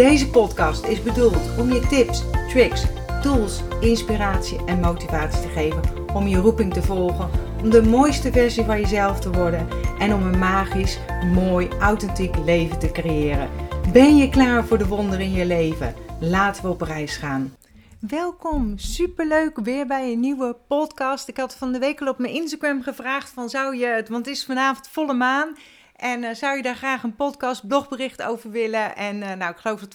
Deze 0.00 0.30
podcast 0.30 0.84
is 0.84 1.02
bedoeld 1.02 1.58
om 1.58 1.72
je 1.72 1.86
tips, 1.86 2.22
tricks, 2.48 2.84
tools, 3.22 3.60
inspiratie 3.80 4.64
en 4.66 4.80
motivatie 4.80 5.40
te 5.40 5.48
geven 5.48 5.82
om 6.14 6.26
je 6.26 6.36
roeping 6.36 6.72
te 6.72 6.82
volgen, 6.82 7.30
om 7.62 7.70
de 7.70 7.82
mooiste 7.82 8.32
versie 8.32 8.64
van 8.64 8.80
jezelf 8.80 9.20
te 9.20 9.30
worden 9.30 9.68
en 9.98 10.14
om 10.14 10.22
een 10.22 10.38
magisch, 10.38 10.98
mooi, 11.34 11.68
authentiek 11.80 12.36
leven 12.44 12.78
te 12.78 12.90
creëren. 12.90 13.50
Ben 13.92 14.16
je 14.16 14.28
klaar 14.28 14.64
voor 14.64 14.78
de 14.78 14.86
wonderen 14.86 15.24
in 15.24 15.32
je 15.32 15.46
leven? 15.46 15.94
Laten 16.20 16.62
we 16.62 16.68
op 16.68 16.80
reis 16.80 17.16
gaan. 17.16 17.54
Welkom, 17.98 18.78
superleuk 18.78 19.60
weer 19.62 19.86
bij 19.86 20.12
een 20.12 20.20
nieuwe 20.20 20.56
podcast. 20.68 21.28
Ik 21.28 21.36
had 21.36 21.54
van 21.54 21.72
de 21.72 21.78
week 21.78 22.00
al 22.00 22.08
op 22.08 22.18
mijn 22.18 22.34
Instagram 22.34 22.82
gevraagd 22.82 23.30
van 23.30 23.48
zou 23.48 23.76
je 23.76 23.86
het, 23.86 24.08
want 24.08 24.26
het 24.26 24.34
is 24.34 24.44
vanavond 24.44 24.88
volle 24.88 25.14
maan 25.14 25.56
en 26.00 26.22
uh, 26.22 26.34
zou 26.34 26.56
je 26.56 26.62
daar 26.62 26.76
graag 26.76 27.02
een 27.02 27.16
podcast, 27.16 27.66
blogbericht 27.66 28.22
over 28.22 28.50
willen? 28.50 28.96
En 28.96 29.16
uh, 29.16 29.32
nou, 29.32 29.50
ik 29.50 29.56
geloof 29.56 29.80
dat 29.80 29.94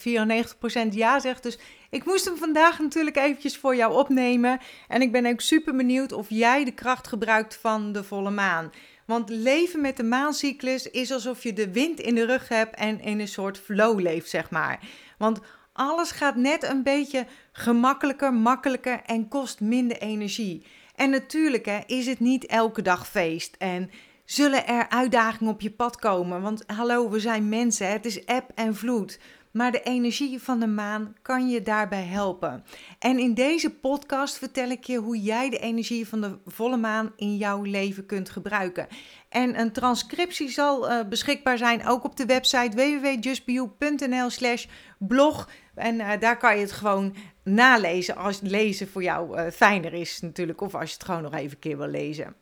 94% 0.91 0.93
ja 0.95 1.19
zegt. 1.19 1.43
Dus 1.43 1.57
ik 1.89 2.05
moest 2.05 2.25
hem 2.25 2.37
vandaag 2.37 2.79
natuurlijk 2.79 3.15
eventjes 3.15 3.57
voor 3.57 3.75
jou 3.75 3.93
opnemen. 3.93 4.59
En 4.87 5.01
ik 5.01 5.11
ben 5.11 5.25
ook 5.25 5.41
super 5.41 5.75
benieuwd 5.75 6.11
of 6.11 6.25
jij 6.29 6.65
de 6.65 6.71
kracht 6.71 7.07
gebruikt 7.07 7.57
van 7.61 7.91
de 7.91 8.03
volle 8.03 8.29
maan. 8.29 8.71
Want 9.05 9.29
leven 9.29 9.81
met 9.81 9.97
de 9.97 10.03
maancyclus 10.03 10.89
is 10.89 11.11
alsof 11.11 11.43
je 11.43 11.53
de 11.53 11.71
wind 11.71 11.99
in 11.99 12.15
de 12.15 12.25
rug 12.25 12.49
hebt 12.49 12.75
en 12.75 13.01
in 13.01 13.19
een 13.19 13.27
soort 13.27 13.59
flow 13.59 13.99
leeft, 13.99 14.29
zeg 14.29 14.49
maar. 14.49 14.79
Want 15.17 15.39
alles 15.73 16.11
gaat 16.11 16.35
net 16.35 16.63
een 16.63 16.83
beetje 16.83 17.25
gemakkelijker, 17.51 18.33
makkelijker 18.33 19.01
en 19.05 19.27
kost 19.27 19.59
minder 19.59 19.97
energie. 19.97 20.65
En 20.95 21.09
natuurlijk 21.09 21.65
hè, 21.65 21.79
is 21.85 22.05
het 22.05 22.19
niet 22.19 22.45
elke 22.45 22.81
dag 22.81 23.07
feest. 23.07 23.55
En 23.57 23.89
zullen 24.25 24.67
er 24.67 24.89
uitdagingen 24.89 25.53
op 25.53 25.61
je 25.61 25.71
pad 25.71 25.95
komen. 25.95 26.41
Want 26.41 26.63
hallo, 26.67 27.09
we 27.09 27.19
zijn 27.19 27.49
mensen, 27.49 27.91
het 27.91 28.05
is 28.05 28.23
eb 28.23 28.51
en 28.55 28.75
vloed. 28.75 29.19
Maar 29.55 29.71
de 29.71 29.81
energie 29.81 30.41
van 30.41 30.59
de 30.59 30.67
maan 30.67 31.15
kan 31.21 31.49
je 31.49 31.61
daarbij 31.61 32.03
helpen. 32.03 32.63
En 32.99 33.19
in 33.19 33.33
deze 33.33 33.69
podcast 33.69 34.37
vertel 34.37 34.69
ik 34.69 34.83
je 34.83 34.97
hoe 34.97 35.21
jij 35.21 35.49
de 35.49 35.57
energie 35.59 36.07
van 36.07 36.21
de 36.21 36.37
volle 36.45 36.77
maan 36.77 37.11
in 37.15 37.37
jouw 37.37 37.61
leven 37.61 38.05
kunt 38.05 38.29
gebruiken. 38.29 38.87
En 39.29 39.59
een 39.59 39.71
transcriptie 39.71 40.49
zal 40.49 40.91
uh, 40.91 41.07
beschikbaar 41.09 41.57
zijn 41.57 41.87
ook 41.87 42.03
op 42.03 42.15
de 42.15 42.25
website 42.25 42.75
www.justbeyou.nl/slash 42.75 44.65
blog. 44.99 45.49
En 45.75 45.95
uh, 45.95 46.11
daar 46.19 46.37
kan 46.37 46.55
je 46.55 46.61
het 46.61 46.71
gewoon 46.71 47.15
nalezen 47.43 48.15
als 48.15 48.41
lezen 48.41 48.87
voor 48.87 49.03
jou 49.03 49.39
uh, 49.39 49.51
fijner 49.51 49.93
is 49.93 50.21
natuurlijk. 50.21 50.61
Of 50.61 50.75
als 50.75 50.89
je 50.89 50.95
het 50.95 51.05
gewoon 51.05 51.21
nog 51.21 51.33
even 51.33 51.51
een 51.51 51.59
keer 51.59 51.77
wil 51.77 51.87
lezen. 51.87 52.35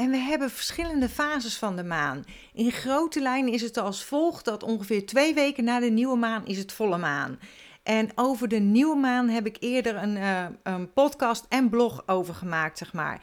En 0.00 0.10
we 0.10 0.16
hebben 0.16 0.50
verschillende 0.50 1.08
fases 1.08 1.56
van 1.56 1.76
de 1.76 1.84
maan. 1.84 2.24
In 2.52 2.70
grote 2.70 3.20
lijnen 3.20 3.52
is 3.52 3.62
het 3.62 3.76
als 3.76 4.04
volgt 4.04 4.44
dat 4.44 4.62
ongeveer 4.62 5.06
twee 5.06 5.34
weken 5.34 5.64
na 5.64 5.80
de 5.80 5.90
nieuwe 5.90 6.16
maan 6.16 6.46
is 6.46 6.58
het 6.58 6.72
volle 6.72 6.98
maan. 6.98 7.38
En 7.82 8.10
over 8.14 8.48
de 8.48 8.58
nieuwe 8.58 8.96
maan 8.96 9.28
heb 9.28 9.46
ik 9.46 9.56
eerder 9.60 9.96
een, 9.96 10.16
uh, 10.16 10.44
een 10.62 10.92
podcast 10.92 11.46
en 11.48 11.68
blog 11.68 12.02
over 12.06 12.34
gemaakt, 12.34 12.78
zeg 12.78 12.92
maar. 12.92 13.20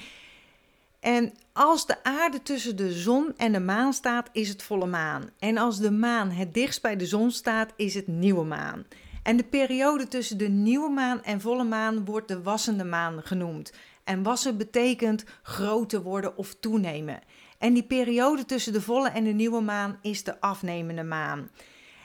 En 0.99 1.33
als 1.53 1.85
de 1.85 2.03
aarde 2.03 2.43
tussen 2.43 2.75
de 2.75 2.91
zon 2.91 3.33
en 3.37 3.51
de 3.51 3.59
maan 3.59 3.93
staat, 3.93 4.29
is 4.31 4.49
het 4.49 4.63
volle 4.63 4.87
maan. 4.87 5.29
En 5.39 5.57
als 5.57 5.77
de 5.77 5.91
maan 5.91 6.31
het 6.31 6.53
dichtst 6.53 6.81
bij 6.81 6.95
de 6.95 7.05
zon 7.05 7.31
staat, 7.31 7.73
is 7.75 7.93
het 7.93 8.07
nieuwe 8.07 8.45
maan. 8.45 8.85
En 9.23 9.37
de 9.37 9.43
periode 9.43 10.07
tussen 10.07 10.37
de 10.37 10.49
nieuwe 10.49 10.89
maan 10.89 11.23
en 11.23 11.41
volle 11.41 11.63
maan 11.63 12.05
wordt 12.05 12.27
de 12.27 12.41
wassende 12.41 12.83
maan 12.83 13.21
genoemd. 13.23 13.71
En 14.07 14.23
wassen 14.23 14.57
betekent 14.57 15.23
groter 15.41 16.01
worden 16.01 16.37
of 16.37 16.55
toenemen. 16.59 17.19
En 17.57 17.73
die 17.73 17.83
periode 17.83 18.45
tussen 18.45 18.73
de 18.73 18.81
volle 18.81 19.09
en 19.09 19.23
de 19.23 19.31
nieuwe 19.31 19.61
maan 19.61 19.97
is 20.01 20.23
de 20.23 20.41
afnemende 20.41 21.03
maan. 21.03 21.49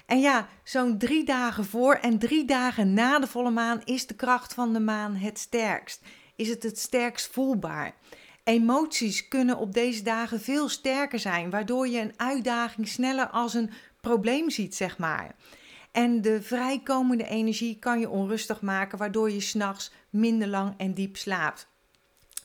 En 0.07 0.21
ja, 0.21 0.49
zo'n 0.65 0.99
drie 0.99 1.25
dagen 1.25 1.65
voor 1.65 1.95
en 1.95 2.19
drie 2.19 2.45
dagen 2.45 2.95
na 2.95 3.19
de 3.19 3.27
volle 3.27 3.51
maan 3.51 3.81
is 3.85 4.07
de 4.07 4.15
kracht 4.15 4.55
van 4.55 4.73
de 4.73 4.81
maan 4.81 5.15
het 5.15 5.39
sterkst. 5.39 6.03
Is 6.37 6.49
het 6.49 6.63
het 6.63 6.79
sterkst 6.79 7.33
voelbaar. 7.33 7.95
Emoties 8.45 9.29
kunnen 9.29 9.59
op 9.59 9.73
deze 9.73 10.03
dagen 10.03 10.41
veel 10.41 10.69
sterker 10.69 11.19
zijn, 11.19 11.51
waardoor 11.51 11.89
je 11.89 12.01
een 12.01 12.15
uitdaging 12.17 12.89
sneller 12.89 13.29
als 13.29 13.55
een 13.55 13.71
probleem 14.01 14.51
ziet, 14.51 14.75
zeg 14.75 14.99
maar. 14.99 15.35
En 15.93 16.21
de 16.21 16.43
vrijkomende 16.43 17.27
energie 17.29 17.79
kan 17.79 18.01
je 18.01 18.11
onrustig 18.11 18.61
maken, 18.61 18.99
waardoor 18.99 19.31
je 19.31 19.41
s'nachts 19.41 19.93
minder 20.11 20.49
lang 20.49 20.75
en 20.77 20.95
diep 20.95 21.17
slaapt. 21.17 21.72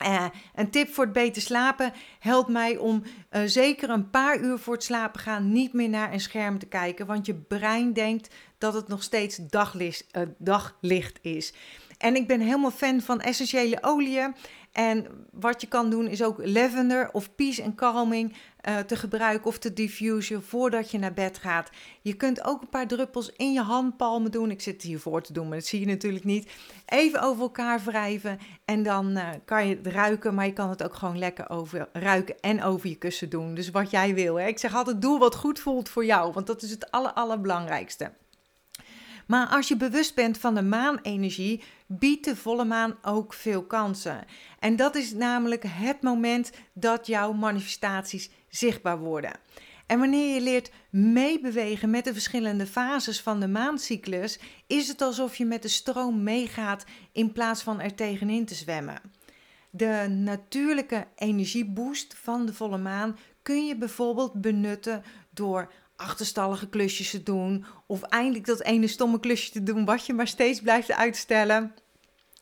Uh, 0.05 0.25
een 0.55 0.69
tip 0.69 0.93
voor 0.93 1.03
het 1.03 1.13
beter 1.13 1.41
slapen 1.41 1.93
helpt 2.19 2.49
mij 2.49 2.77
om 2.77 3.03
uh, 3.31 3.41
zeker 3.45 3.89
een 3.89 4.09
paar 4.09 4.39
uur 4.39 4.59
voor 4.59 4.73
het 4.73 4.83
slapen 4.83 5.19
gaan 5.19 5.51
niet 5.51 5.73
meer 5.73 5.89
naar 5.89 6.13
een 6.13 6.19
scherm 6.19 6.59
te 6.59 6.65
kijken, 6.65 7.05
want 7.05 7.25
je 7.25 7.33
brein 7.33 7.93
denkt 7.93 8.35
dat 8.57 8.73
het 8.73 8.87
nog 8.87 9.03
steeds 9.03 9.39
daglicht, 9.49 10.05
uh, 10.17 10.23
daglicht 10.37 11.19
is. 11.21 11.53
En 11.97 12.15
ik 12.15 12.27
ben 12.27 12.39
helemaal 12.39 12.71
fan 12.71 13.01
van 13.01 13.21
essentiële 13.21 13.77
oliën. 13.81 14.35
En 14.71 15.07
wat 15.31 15.61
je 15.61 15.67
kan 15.67 15.89
doen 15.89 16.07
is 16.07 16.23
ook 16.23 16.45
lavender 16.45 17.11
of 17.11 17.35
peace 17.35 17.63
and 17.63 17.75
calming 17.75 18.35
uh, 18.67 18.77
te 18.77 18.95
gebruiken 18.95 19.47
of 19.47 19.57
te 19.57 19.73
diffusen 19.73 20.43
voordat 20.43 20.91
je 20.91 20.97
naar 20.97 21.13
bed 21.13 21.37
gaat. 21.37 21.69
Je 22.01 22.13
kunt 22.13 22.43
ook 22.45 22.61
een 22.61 22.69
paar 22.69 22.87
druppels 22.87 23.31
in 23.35 23.53
je 23.53 23.61
handpalmen 23.61 24.31
doen. 24.31 24.51
Ik 24.51 24.61
zit 24.61 24.81
hiervoor 24.81 25.21
te 25.21 25.33
doen, 25.33 25.47
maar 25.47 25.57
dat 25.57 25.67
zie 25.67 25.79
je 25.79 25.85
natuurlijk 25.85 26.23
niet. 26.23 26.51
Even 26.85 27.21
over 27.21 27.41
elkaar 27.41 27.81
wrijven 27.83 28.39
en 28.65 28.83
dan 28.83 29.17
uh, 29.17 29.29
kan 29.45 29.67
je 29.67 29.75
het 29.75 29.87
ruiken, 29.87 30.33
maar 30.33 30.45
je 30.45 30.53
kan 30.53 30.69
het 30.69 30.83
ook 30.83 30.95
gewoon 30.95 31.17
lekker 31.17 31.49
over 31.49 31.89
ruiken 31.93 32.39
en 32.39 32.63
over 32.63 32.89
je 32.89 32.95
kussen 32.95 33.29
doen. 33.29 33.53
Dus 33.53 33.69
wat 33.69 33.91
jij 33.91 34.13
wil. 34.13 34.35
Hè? 34.35 34.47
Ik 34.47 34.59
zeg 34.59 34.75
altijd, 34.75 35.01
doe 35.01 35.19
wat 35.19 35.35
goed 35.35 35.59
voelt 35.59 35.89
voor 35.89 36.05
jou, 36.05 36.33
want 36.33 36.47
dat 36.47 36.61
is 36.61 36.71
het 36.71 36.91
aller, 36.91 37.11
allerbelangrijkste. 37.13 38.11
Maar 39.27 39.47
als 39.47 39.67
je 39.67 39.77
bewust 39.77 40.15
bent 40.15 40.37
van 40.37 40.55
de 40.55 40.61
maanenergie, 40.61 41.63
biedt 41.85 42.25
de 42.25 42.35
volle 42.35 42.65
maan 42.65 42.95
ook 43.01 43.33
veel 43.33 43.63
kansen. 43.63 44.25
En 44.59 44.75
dat 44.75 44.95
is 44.95 45.13
namelijk 45.13 45.63
het 45.67 46.01
moment 46.01 46.51
dat 46.73 47.07
jouw 47.07 47.33
manifestaties 47.33 48.29
zichtbaar 48.57 48.99
worden. 48.99 49.31
En 49.85 49.99
wanneer 49.99 50.33
je 50.33 50.41
leert 50.41 50.71
meebewegen 50.89 51.89
met 51.89 52.03
de 52.03 52.13
verschillende 52.13 52.67
fases 52.67 53.21
van 53.21 53.39
de 53.39 53.47
maancyclus, 53.47 54.39
is 54.67 54.87
het 54.87 55.01
alsof 55.01 55.35
je 55.35 55.45
met 55.45 55.61
de 55.61 55.67
stroom 55.67 56.23
meegaat 56.23 56.85
in 57.11 57.31
plaats 57.31 57.61
van 57.61 57.81
er 57.81 57.95
tegenin 57.95 58.45
te 58.45 58.55
zwemmen. 58.55 59.01
De 59.69 60.05
natuurlijke 60.09 61.07
energieboost 61.15 62.15
van 62.21 62.45
de 62.45 62.53
volle 62.53 62.77
maan 62.77 63.17
kun 63.41 63.65
je 63.65 63.77
bijvoorbeeld 63.77 64.33
benutten 64.33 65.03
door 65.29 65.71
achterstallige 65.95 66.69
klusjes 66.69 67.09
te 67.09 67.23
doen. 67.23 67.65
Of 67.85 68.01
eindelijk 68.01 68.45
dat 68.45 68.61
ene 68.61 68.87
stomme 68.87 69.19
klusje 69.19 69.51
te 69.51 69.63
doen 69.63 69.85
wat 69.85 70.05
je 70.05 70.13
maar 70.13 70.27
steeds 70.27 70.61
blijft 70.61 70.91
uitstellen. 70.91 71.73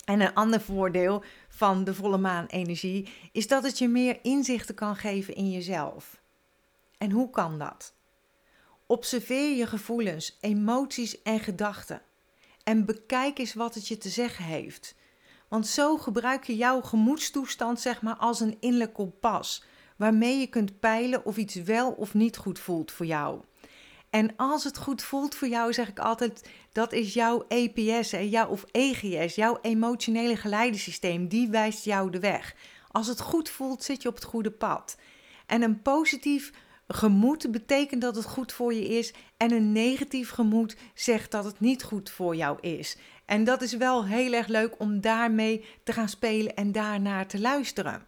En 0.06 0.20
een 0.20 0.34
ander 0.34 0.62
voordeel 0.62 1.24
van 1.56 1.84
de 1.84 1.94
volle 1.94 2.18
maan 2.18 2.46
energie 2.46 3.08
is 3.32 3.48
dat 3.48 3.64
het 3.64 3.78
je 3.78 3.88
meer 3.88 4.20
inzichten 4.22 4.76
kan 4.76 4.96
geven 4.96 5.36
in 5.36 5.52
jezelf. 5.52 6.22
En 6.98 7.12
hoe 7.12 7.30
kan 7.30 7.60
dat? 7.60 7.94
Observeer 8.86 9.58
je 9.58 9.68
gevoelens, 9.68 10.38
emoties 10.42 11.22
en 11.22 11.40
gedachten. 11.40 12.02
En 12.63 12.86
bekijk 12.86 13.38
eens 13.38 13.54
wat 13.54 13.75
het 13.75 13.88
je 13.88 13.98
te 13.98 14.10
zeggen 14.10 14.46
heeft. 14.46 14.96
Want 15.48 15.68
zo 15.68 15.98
gebruik 15.98 16.44
je 16.44 16.56
jouw 16.56 16.81
gemoedstoestand 16.81 17.80
zeg 17.80 18.01
maar 18.01 18.16
als 18.16 18.40
een 18.40 18.58
innerlijk 18.60 18.94
kompas 18.94 19.63
waarmee 19.96 20.40
je 20.40 20.48
kunt 20.48 20.80
peilen 20.80 21.25
of 21.25 21.38
iets 21.38 21.56
wel 21.56 21.92
of 21.92 22.13
niet 22.13 22.38
goed 22.38 22.60
voelt 22.60 22.92
voor 22.92 23.06
jou. 23.06 23.42
En 24.15 24.35
als 24.35 24.63
het 24.63 24.77
goed 24.77 25.03
voelt 25.03 25.35
voor 25.35 25.47
jou, 25.47 25.73
zeg 25.73 25.88
ik 25.88 26.00
altijd, 26.00 26.50
dat 26.71 26.94
is 26.94 27.13
jouw 27.13 27.45
EPS 27.47 28.12
hè, 28.12 28.19
jouw, 28.19 28.47
of 28.47 28.65
EGS, 28.71 29.35
jouw 29.35 29.59
emotionele 29.62 30.35
geleidensysteem. 30.35 31.27
Die 31.27 31.50
wijst 31.50 31.83
jou 31.83 32.09
de 32.12 32.19
weg. 32.19 32.56
Als 32.91 33.07
het 33.07 33.21
goed 33.21 33.50
voelt, 33.50 33.83
zit 33.83 34.01
je 34.01 34.07
op 34.07 34.15
het 34.15 34.23
goede 34.23 34.51
pad. 34.51 34.97
En 35.45 35.62
een 35.62 35.81
positief 35.81 36.51
gemoed 36.88 37.51
betekent 37.51 38.01
dat 38.01 38.15
het 38.15 38.25
goed 38.25 38.51
voor 38.51 38.73
je 38.73 38.88
is. 38.88 39.13
En 39.38 39.51
een 39.51 39.71
negatief 39.71 40.29
gemoed 40.29 40.75
zegt 40.94 41.31
dat 41.31 41.44
het 41.44 41.59
niet 41.59 41.83
goed 41.83 42.09
voor 42.09 42.35
jou 42.35 42.57
is. 42.62 42.97
En 43.25 43.44
dat 43.44 43.62
is 43.62 43.73
wel 43.73 44.06
heel 44.06 44.33
erg 44.33 44.47
leuk 44.47 44.79
om 44.79 45.01
daarmee 45.01 45.65
te 45.83 45.94
gaan 45.94 46.09
spelen 46.09 46.56
en 46.56 46.71
daarnaar 46.71 47.27
te 47.27 47.39
luisteren. 47.39 48.06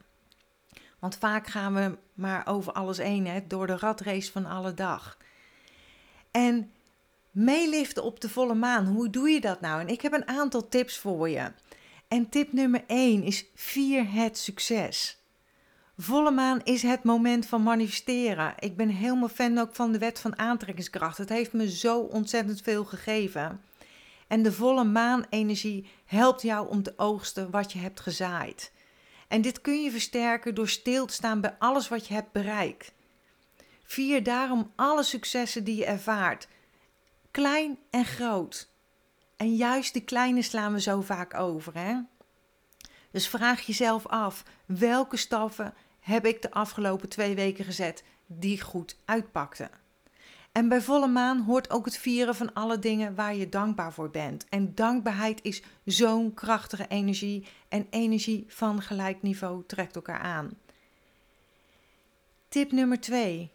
Want 0.99 1.17
vaak 1.17 1.47
gaan 1.47 1.73
we 1.73 1.97
maar 2.13 2.47
over 2.47 2.73
alles 2.73 2.97
heen, 2.97 3.27
hè, 3.27 3.47
door 3.47 3.67
de 3.67 3.77
ratrace 3.77 4.31
van 4.31 4.45
alle 4.45 4.73
dag. 4.73 5.17
En 6.37 6.71
Meeliften 7.31 8.03
op 8.03 8.19
de 8.19 8.29
volle 8.29 8.53
maan, 8.53 8.85
hoe 8.85 9.09
doe 9.09 9.29
je 9.29 9.41
dat 9.41 9.61
nou? 9.61 9.81
En 9.81 9.87
ik 9.87 10.01
heb 10.01 10.13
een 10.13 10.27
aantal 10.27 10.67
tips 10.67 10.97
voor 10.97 11.29
je. 11.29 11.51
En 12.07 12.29
tip 12.29 12.53
nummer 12.53 12.83
1 12.87 13.23
is 13.23 13.45
vier 13.55 14.11
het 14.11 14.37
succes. 14.37 15.21
Volle 15.97 16.31
maan 16.31 16.61
is 16.63 16.81
het 16.81 17.03
moment 17.03 17.45
van 17.45 17.63
manifesteren. 17.63 18.53
Ik 18.59 18.77
ben 18.77 18.89
helemaal 18.89 19.29
fan 19.29 19.57
ook 19.57 19.75
van 19.75 19.91
de 19.91 19.97
wet 19.97 20.19
van 20.19 20.37
aantrekkingskracht. 20.37 21.17
Het 21.17 21.29
heeft 21.29 21.53
me 21.53 21.71
zo 21.71 21.99
ontzettend 21.99 22.61
veel 22.61 22.85
gegeven. 22.85 23.61
En 24.27 24.43
de 24.43 24.51
volle 24.51 24.83
maan-energie 24.83 25.89
helpt 26.05 26.41
jou 26.41 26.69
om 26.69 26.83
te 26.83 26.93
oogsten 26.97 27.51
wat 27.51 27.71
je 27.71 27.79
hebt 27.79 27.99
gezaaid. 27.99 28.71
En 29.27 29.41
dit 29.41 29.61
kun 29.61 29.83
je 29.83 29.91
versterken 29.91 30.55
door 30.55 30.69
stil 30.69 31.05
te 31.05 31.13
staan 31.13 31.41
bij 31.41 31.55
alles 31.59 31.87
wat 31.87 32.07
je 32.07 32.13
hebt 32.13 32.31
bereikt. 32.31 32.95
Vier 33.89 34.23
daarom 34.23 34.71
alle 34.75 35.03
successen 35.03 35.63
die 35.63 35.75
je 35.75 35.85
ervaart, 35.85 36.47
klein 37.31 37.77
en 37.89 38.05
groot. 38.05 38.69
En 39.35 39.55
juist 39.55 39.93
de 39.93 40.01
kleine 40.01 40.41
slaan 40.41 40.73
we 40.73 40.81
zo 40.81 41.01
vaak 41.01 41.33
over. 41.33 41.73
Hè? 41.73 41.95
Dus 43.11 43.27
vraag 43.27 43.61
jezelf 43.61 44.07
af: 44.07 44.43
welke 44.65 45.17
stappen 45.17 45.73
heb 45.99 46.25
ik 46.25 46.41
de 46.41 46.51
afgelopen 46.51 47.09
twee 47.09 47.35
weken 47.35 47.65
gezet 47.65 48.03
die 48.25 48.61
goed 48.61 48.97
uitpakten? 49.05 49.69
En 50.51 50.69
bij 50.69 50.81
volle 50.81 51.07
maan 51.07 51.39
hoort 51.39 51.69
ook 51.69 51.85
het 51.85 51.97
vieren 51.97 52.35
van 52.35 52.53
alle 52.53 52.79
dingen 52.79 53.15
waar 53.15 53.35
je 53.35 53.49
dankbaar 53.49 53.93
voor 53.93 54.09
bent. 54.09 54.45
En 54.49 54.75
dankbaarheid 54.75 55.39
is 55.43 55.61
zo'n 55.85 56.33
krachtige 56.33 56.87
energie 56.87 57.47
en 57.69 57.87
energie 57.89 58.45
van 58.47 58.81
gelijk 58.81 59.21
niveau 59.21 59.63
trekt 59.67 59.95
elkaar 59.95 60.19
aan. 60.19 60.49
Tip 62.49 62.71
nummer 62.71 62.99
2. 62.99 63.51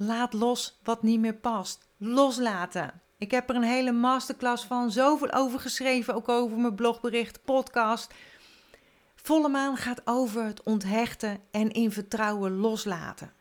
Laat 0.00 0.32
los 0.32 0.78
wat 0.82 1.02
niet 1.02 1.20
meer 1.20 1.34
past. 1.34 1.88
Loslaten. 1.96 3.02
Ik 3.16 3.30
heb 3.30 3.48
er 3.48 3.56
een 3.56 3.62
hele 3.62 3.92
masterclass 3.92 4.64
van, 4.64 4.90
zoveel 4.90 5.32
over 5.32 5.60
geschreven, 5.60 6.14
ook 6.14 6.28
over 6.28 6.58
mijn 6.58 6.74
blogbericht, 6.74 7.44
podcast. 7.44 8.14
Volle 9.14 9.48
maan 9.48 9.76
gaat 9.76 10.00
over 10.04 10.44
het 10.44 10.62
onthechten 10.62 11.40
en 11.50 11.70
in 11.70 11.92
vertrouwen 11.92 12.56
loslaten. 12.56 13.32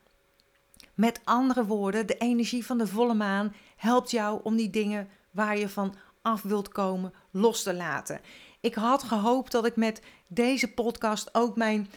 Met 0.94 1.22
andere 1.24 1.66
woorden, 1.66 2.08
de 2.08 2.18
energie 2.18 2.66
van 2.66 2.78
de 2.78 2.88
volle 2.88 3.14
maan 3.14 3.54
helpt 3.76 4.12
jou 4.12 4.40
om 4.44 4.56
die 4.56 4.70
dingen 4.70 5.10
waar 5.32 5.58
je 5.58 5.70
van 5.70 5.96
af 6.22 6.42
wilt 6.42 6.70
komen 6.70 7.14
los 7.32 7.64
te 7.64 7.74
laten. 7.74 8.22
Ik 8.60 8.76
had 8.76 9.04
gehoopt 9.04 9.52
dat 9.52 9.66
ik 9.66 9.76
met 9.76 10.02
deze 10.28 10.74
podcast 10.74 11.30
ook 11.36 11.56
mijn 11.56 11.90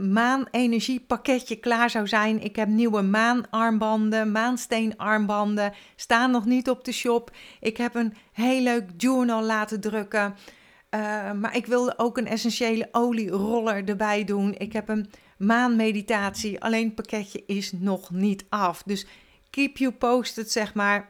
maan-energiepakketje 0.00 1.56
klaar 1.56 1.90
zou 1.90 2.06
zijn. 2.06 2.42
Ik 2.42 2.56
heb 2.56 2.68
nieuwe 2.68 3.02
maanarmbanden, 3.02 4.32
maansteenarmbanden, 4.32 5.72
staan 5.96 6.30
nog 6.30 6.44
niet 6.44 6.70
op 6.70 6.84
de 6.84 6.92
shop. 6.92 7.30
Ik 7.60 7.76
heb 7.76 7.94
een 7.94 8.14
heel 8.32 8.62
leuk 8.62 8.90
journal 8.96 9.42
laten 9.42 9.80
drukken. 9.80 10.34
Uh, 10.94 11.32
maar 11.32 11.56
ik 11.56 11.66
wilde 11.66 11.94
ook 11.96 12.18
een 12.18 12.26
essentiële 12.26 12.88
olieroller 12.92 13.88
erbij 13.88 14.24
doen. 14.24 14.54
Ik 14.58 14.72
heb 14.72 14.88
een 14.88 15.10
maanmeditatie. 15.38 16.60
Alleen 16.60 16.84
het 16.84 16.94
pakketje 16.94 17.42
is 17.46 17.72
nog 17.72 18.10
niet 18.10 18.44
af. 18.48 18.82
Dus 18.82 19.06
keep 19.50 19.76
you 19.76 19.92
posted, 19.92 20.52
zeg 20.52 20.74
maar. 20.74 21.08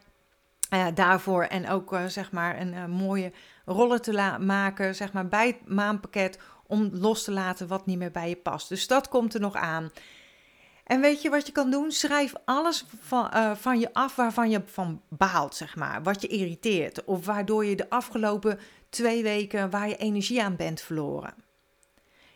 Uh, 0.75 0.87
daarvoor 0.95 1.43
en 1.43 1.69
ook 1.69 1.97
zeg 2.07 2.33
maar 2.33 2.61
een 2.61 2.91
mooie 2.91 3.33
roller 3.65 4.01
te 4.01 4.37
maken, 4.41 4.95
zeg 4.95 5.13
maar 5.13 5.29
bij 5.29 5.47
het 5.47 5.69
maanpakket 5.69 6.39
om 6.73 6.91
los 6.93 7.25
te 7.25 7.33
laten 7.33 7.67
wat 7.67 7.87
niet 7.87 7.99
meer 7.99 8.11
bij 8.11 8.29
je 8.29 8.37
past. 8.37 8.69
Dus 8.69 8.87
dat 8.87 9.09
komt 9.09 9.35
er 9.35 9.41
nog 9.41 9.55
aan. 9.55 9.91
En 10.85 11.01
weet 11.01 11.23
je 11.23 11.31
wat 11.31 11.47
je 11.47 11.53
kan 11.53 11.71
doen? 11.71 11.91
Schrijf 11.91 12.33
alles 12.45 12.85
van, 13.01 13.57
van 13.57 13.81
je 13.81 13.95
af 13.95 14.17
waarvan 14.17 14.51
je 14.51 14.63
van 14.65 15.03
baalt, 15.09 15.55
zeg 15.55 15.77
maar. 15.77 16.03
Wat 16.03 16.23
je 16.23 16.29
irriteert. 16.29 17.05
Of 17.05 17.27
waardoor 17.27 17.65
je 17.65 17.77
de 17.77 17.91
afgelopen 17.91 18.59
twee 18.89 19.23
weken 19.23 19.71
waar 19.71 19.89
je 19.89 19.97
energie 19.97 20.43
aan 20.43 20.57
bent 20.57 20.81
verloren. 20.81 21.35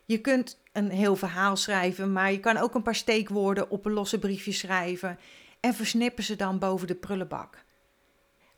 Je 0.04 0.20
kunt 0.20 0.60
een 0.72 0.90
heel 0.90 1.16
verhaal 1.16 1.56
schrijven, 1.56 2.12
maar 2.12 2.32
je 2.32 2.40
kan 2.40 2.56
ook 2.56 2.74
een 2.74 2.82
paar 2.82 2.94
steekwoorden 2.94 3.70
op 3.70 3.84
een 3.84 3.92
losse 3.92 4.18
briefje 4.18 4.52
schrijven 4.52 5.18
en 5.60 5.74
versnippen 5.74 6.24
ze 6.24 6.36
dan 6.36 6.58
boven 6.58 6.86
de 6.86 6.94
prullenbak. 6.94 7.64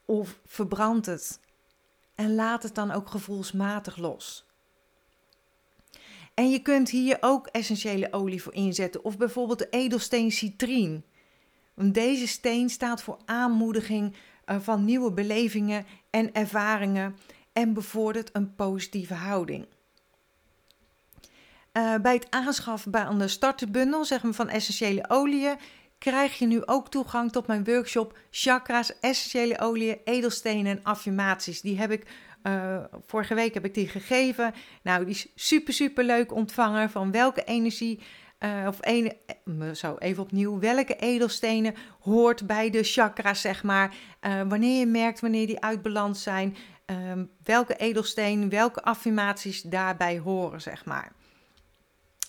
Of 0.04 0.38
verbrand 0.46 1.06
het 1.06 1.40
en 2.14 2.34
laat 2.34 2.62
het 2.62 2.74
dan 2.74 2.90
ook 2.90 3.08
gevoelsmatig 3.08 3.96
los. 3.96 4.47
En 6.38 6.50
je 6.50 6.58
kunt 6.58 6.90
hier 6.90 7.16
ook 7.20 7.46
essentiële 7.46 8.12
olie 8.12 8.42
voor 8.42 8.54
inzetten, 8.54 9.04
of 9.04 9.16
bijvoorbeeld 9.16 9.58
de 9.58 9.68
edelsteen 9.70 10.32
citrien. 10.32 11.04
Deze 11.74 12.26
steen 12.26 12.68
staat 12.70 13.02
voor 13.02 13.18
aanmoediging 13.24 14.16
eh, 14.44 14.56
van 14.60 14.84
nieuwe 14.84 15.12
belevingen 15.12 15.86
en 16.10 16.32
ervaringen 16.32 17.16
en 17.52 17.72
bevordert 17.72 18.30
een 18.32 18.54
positieve 18.54 19.14
houding. 19.14 19.66
Uh, 21.72 21.94
bij 22.02 22.14
het 22.14 22.30
aanschaffen 22.30 22.92
van 22.92 23.18
de 23.18 23.28
starterbundel 23.28 24.04
zeg 24.04 24.22
maar, 24.22 24.32
van 24.32 24.48
essentiële 24.48 25.04
oliën 25.08 25.56
krijg 25.98 26.38
je 26.38 26.46
nu 26.46 26.66
ook 26.66 26.90
toegang 26.90 27.32
tot 27.32 27.46
mijn 27.46 27.64
workshop 27.64 28.18
Chakra's, 28.30 29.00
essentiële 29.00 29.58
oliën, 29.58 29.98
edelstenen 30.04 30.76
en 30.76 30.82
affirmaties. 30.82 31.60
Die 31.60 31.78
heb 31.78 31.90
ik 31.90 32.06
uh, 32.48 32.84
vorige 33.06 33.34
week 33.34 33.54
heb 33.54 33.64
ik 33.64 33.74
die 33.74 33.88
gegeven. 33.88 34.54
Nou, 34.82 35.04
die 35.04 35.14
is 35.14 35.26
super 35.34 35.72
super 35.72 36.04
leuk 36.04 36.32
ontvangen 36.32 36.90
van 36.90 37.10
welke 37.10 37.44
energie 37.44 38.00
uh, 38.40 38.64
of 38.66 38.78
een, 38.80 39.12
zo 39.76 39.96
even 39.98 40.22
opnieuw, 40.22 40.58
welke 40.58 40.96
edelstenen 40.96 41.74
hoort 42.00 42.46
bij 42.46 42.70
de 42.70 42.82
chakras, 42.82 43.40
zeg 43.40 43.62
maar. 43.62 43.94
Wanneer 44.48 44.78
je 44.78 44.86
merkt 44.86 45.20
wanneer 45.20 45.46
die 45.46 45.60
uit 45.60 45.82
balans 45.82 46.22
zijn, 46.22 46.56
um, 46.90 47.30
welke 47.42 47.76
edelsteen, 47.76 48.48
welke 48.48 48.82
affirmaties 48.82 49.62
daarbij 49.62 50.18
horen, 50.18 50.60
zeg 50.60 50.84
maar. 50.84 51.12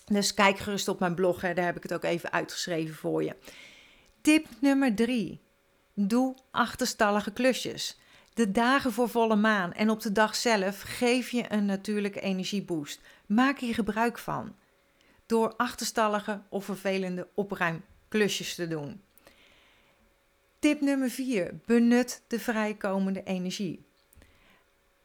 Dus 0.06 0.34
kijk 0.34 0.58
gerust 0.58 0.88
op 0.88 1.00
mijn 1.00 1.14
blog, 1.14 1.40
hè, 1.40 1.54
daar 1.54 1.64
heb 1.64 1.76
ik 1.76 1.82
het 1.82 1.94
ook 1.94 2.04
even 2.04 2.32
uitgeschreven 2.32 2.94
voor 2.94 3.24
je. 3.24 3.36
Tip 4.20 4.46
nummer 4.60 4.94
3. 4.94 5.40
Doe 5.94 6.34
achterstallige 6.50 7.32
klusjes. 7.32 8.00
De 8.34 8.50
dagen 8.50 8.92
voor 8.92 9.08
volle 9.08 9.36
maan 9.36 9.72
en 9.72 9.90
op 9.90 10.00
de 10.00 10.12
dag 10.12 10.36
zelf 10.36 10.80
geef 10.80 11.30
je 11.30 11.44
een 11.48 11.64
natuurlijke 11.64 12.20
energieboost. 12.20 13.00
Maak 13.26 13.58
hier 13.58 13.74
gebruik 13.74 14.18
van. 14.18 14.54
Door 15.26 15.54
achterstallige 15.56 16.42
of 16.48 16.64
vervelende 16.64 17.28
opruimklusjes 17.34 18.54
te 18.54 18.68
doen. 18.68 19.00
Tip 20.58 20.80
nummer 20.80 21.10
4. 21.10 21.60
Benut 21.66 22.22
de 22.26 22.40
vrijkomende 22.40 23.22
energie. 23.22 23.84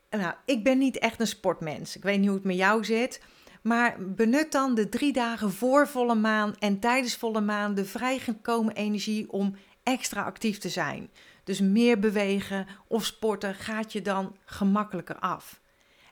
Nou, 0.09 0.33
ik 0.45 0.63
ben 0.63 0.77
niet 0.77 0.97
echt 0.97 1.19
een 1.19 1.27
sportmens. 1.27 1.95
Ik 1.95 2.03
weet 2.03 2.17
niet 2.17 2.27
hoe 2.27 2.37
het 2.37 2.45
met 2.45 2.55
jou 2.55 2.83
zit. 2.83 3.21
Maar 3.61 3.95
benut 3.99 4.51
dan 4.51 4.75
de 4.75 4.89
drie 4.89 5.13
dagen 5.13 5.51
voor 5.51 5.87
volle 5.87 6.15
maan 6.15 6.55
en 6.59 6.79
tijdens 6.79 7.15
volle 7.15 7.41
maan 7.41 7.75
de 7.75 7.85
vrijgekomen 7.85 8.75
energie 8.75 9.31
om 9.31 9.55
extra 9.83 10.23
actief 10.23 10.57
te 10.57 10.69
zijn. 10.69 11.09
Dus 11.45 11.59
meer 11.59 11.99
bewegen 11.99 12.67
of 12.87 13.05
sporten 13.05 13.55
gaat 13.55 13.91
je 13.91 14.01
dan 14.01 14.37
gemakkelijker 14.45 15.19
af. 15.19 15.61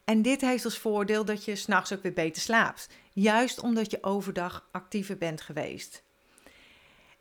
En 0.03 0.21
dit 0.21 0.41
heeft 0.41 0.65
als 0.65 0.77
voordeel 0.77 1.25
dat 1.25 1.45
je 1.45 1.55
s'nachts 1.55 1.93
ook 1.93 2.01
weer 2.01 2.13
beter 2.13 2.41
slaapt. 2.41 2.89
Juist 3.11 3.59
omdat 3.59 3.91
je 3.91 4.03
overdag 4.03 4.69
actiever 4.71 5.17
bent 5.17 5.41
geweest. 5.41 6.03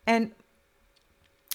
En 0.03 0.33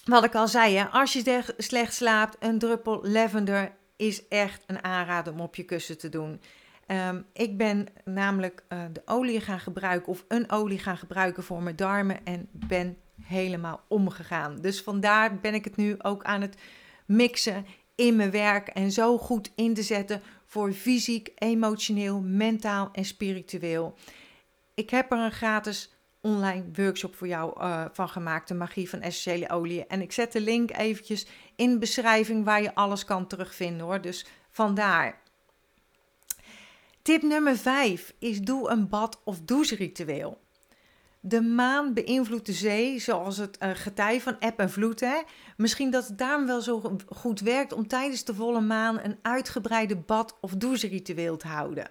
wat 0.05 0.25
ik 0.25 0.35
al 0.35 0.49
zei, 0.49 0.77
hè, 0.77 0.85
als 0.85 1.13
je 1.13 1.43
slecht 1.57 1.95
slaapt, 1.95 2.37
een 2.39 2.59
druppel 2.59 3.01
lavender 3.09 3.73
is 3.97 4.29
echt 4.29 4.63
een 4.67 4.85
aanrader 4.85 5.33
om 5.33 5.41
op 5.41 5.55
je 5.55 5.65
kussen 5.65 5.99
te 5.99 6.09
doen. 6.09 6.41
Um, 6.87 7.27
ik 7.33 7.57
ben 7.57 7.87
namelijk 8.05 8.63
uh, 8.69 8.85
de 8.93 9.03
olie 9.05 9.41
gaan 9.41 9.61
gebruiken 9.61 10.13
of 10.13 10.25
een 10.29 10.51
olie 10.51 10.79
gaan 10.79 10.99
gebruiken 10.99 11.43
voor 11.43 11.63
mijn 11.63 11.77
darmen 11.77 12.25
en 12.25 12.49
ben 12.51 12.97
helemaal 13.23 13.81
omgegaan. 13.89 14.61
Dus 14.61 14.83
vandaar 14.83 15.39
ben 15.41 15.55
ik 15.55 15.65
het 15.65 15.77
nu 15.77 15.95
ook 15.99 16.25
aan 16.25 16.41
het 16.41 16.57
mixen 17.07 17.67
in 17.95 18.17
mijn 18.17 18.31
werk 18.31 18.69
en 18.69 18.93
zo 18.93 19.19
goed 19.19 19.51
in 19.55 19.75
te 19.75 19.83
zetten 19.83 20.23
voor 20.47 20.73
fysiek, 20.73 21.33
emotioneel, 21.35 22.21
mentaal 22.21 22.89
en 22.93 23.05
spiritueel. 23.05 23.95
Ik 24.75 24.91
heb 24.91 25.13
er 25.13 25.19
een 25.19 25.33
gratis 25.33 25.93
online 26.21 26.65
workshop 26.75 27.15
voor 27.15 27.29
jou 27.29 27.61
uh, 27.61 27.85
van 27.93 28.09
gemaakt, 28.09 28.49
de 28.49 28.55
magie 28.55 28.89
van 28.89 29.01
essentiële 29.01 29.51
olie. 29.51 29.87
En 29.87 30.01
ik 30.01 30.13
zet 30.13 30.33
de 30.33 30.41
link 30.41 30.77
eventjes 30.77 31.27
in 31.57 31.71
de 31.71 31.79
beschrijving 31.79 32.45
waar 32.45 32.63
je 32.63 32.75
alles 32.75 33.05
kan 33.05 33.27
terugvinden 33.27 33.87
hoor. 33.87 34.01
Dus 34.01 34.27
vandaar. 34.51 35.21
Tip 37.03 37.23
nummer 37.23 37.57
5 37.57 38.15
is 38.19 38.41
doe 38.41 38.69
een 38.69 38.89
bad- 38.89 39.21
of 39.25 39.41
doucheritueel. 39.41 40.41
De 41.21 41.41
maan 41.41 41.95
beïnvloedt 41.95 42.47
de 42.47 42.53
zee, 42.53 42.99
zoals 42.99 43.37
het 43.37 43.59
uh, 43.63 43.71
getij 43.75 44.21
van 44.21 44.37
eb 44.39 44.59
en 44.59 44.71
vloed. 44.71 45.01
Hè? 45.01 45.21
Misschien 45.57 45.91
dat 45.91 46.07
het 46.07 46.19
daarom 46.19 46.47
wel 46.47 46.61
zo 46.61 46.97
goed 47.09 47.41
werkt 47.41 47.73
om 47.73 47.87
tijdens 47.87 48.25
de 48.25 48.35
volle 48.35 48.61
maan 48.61 49.01
een 49.01 49.19
uitgebreide 49.23 49.97
bad- 49.97 50.39
of 50.41 50.55
doucheritueel 50.55 51.37
te 51.37 51.49
houden. 51.49 51.91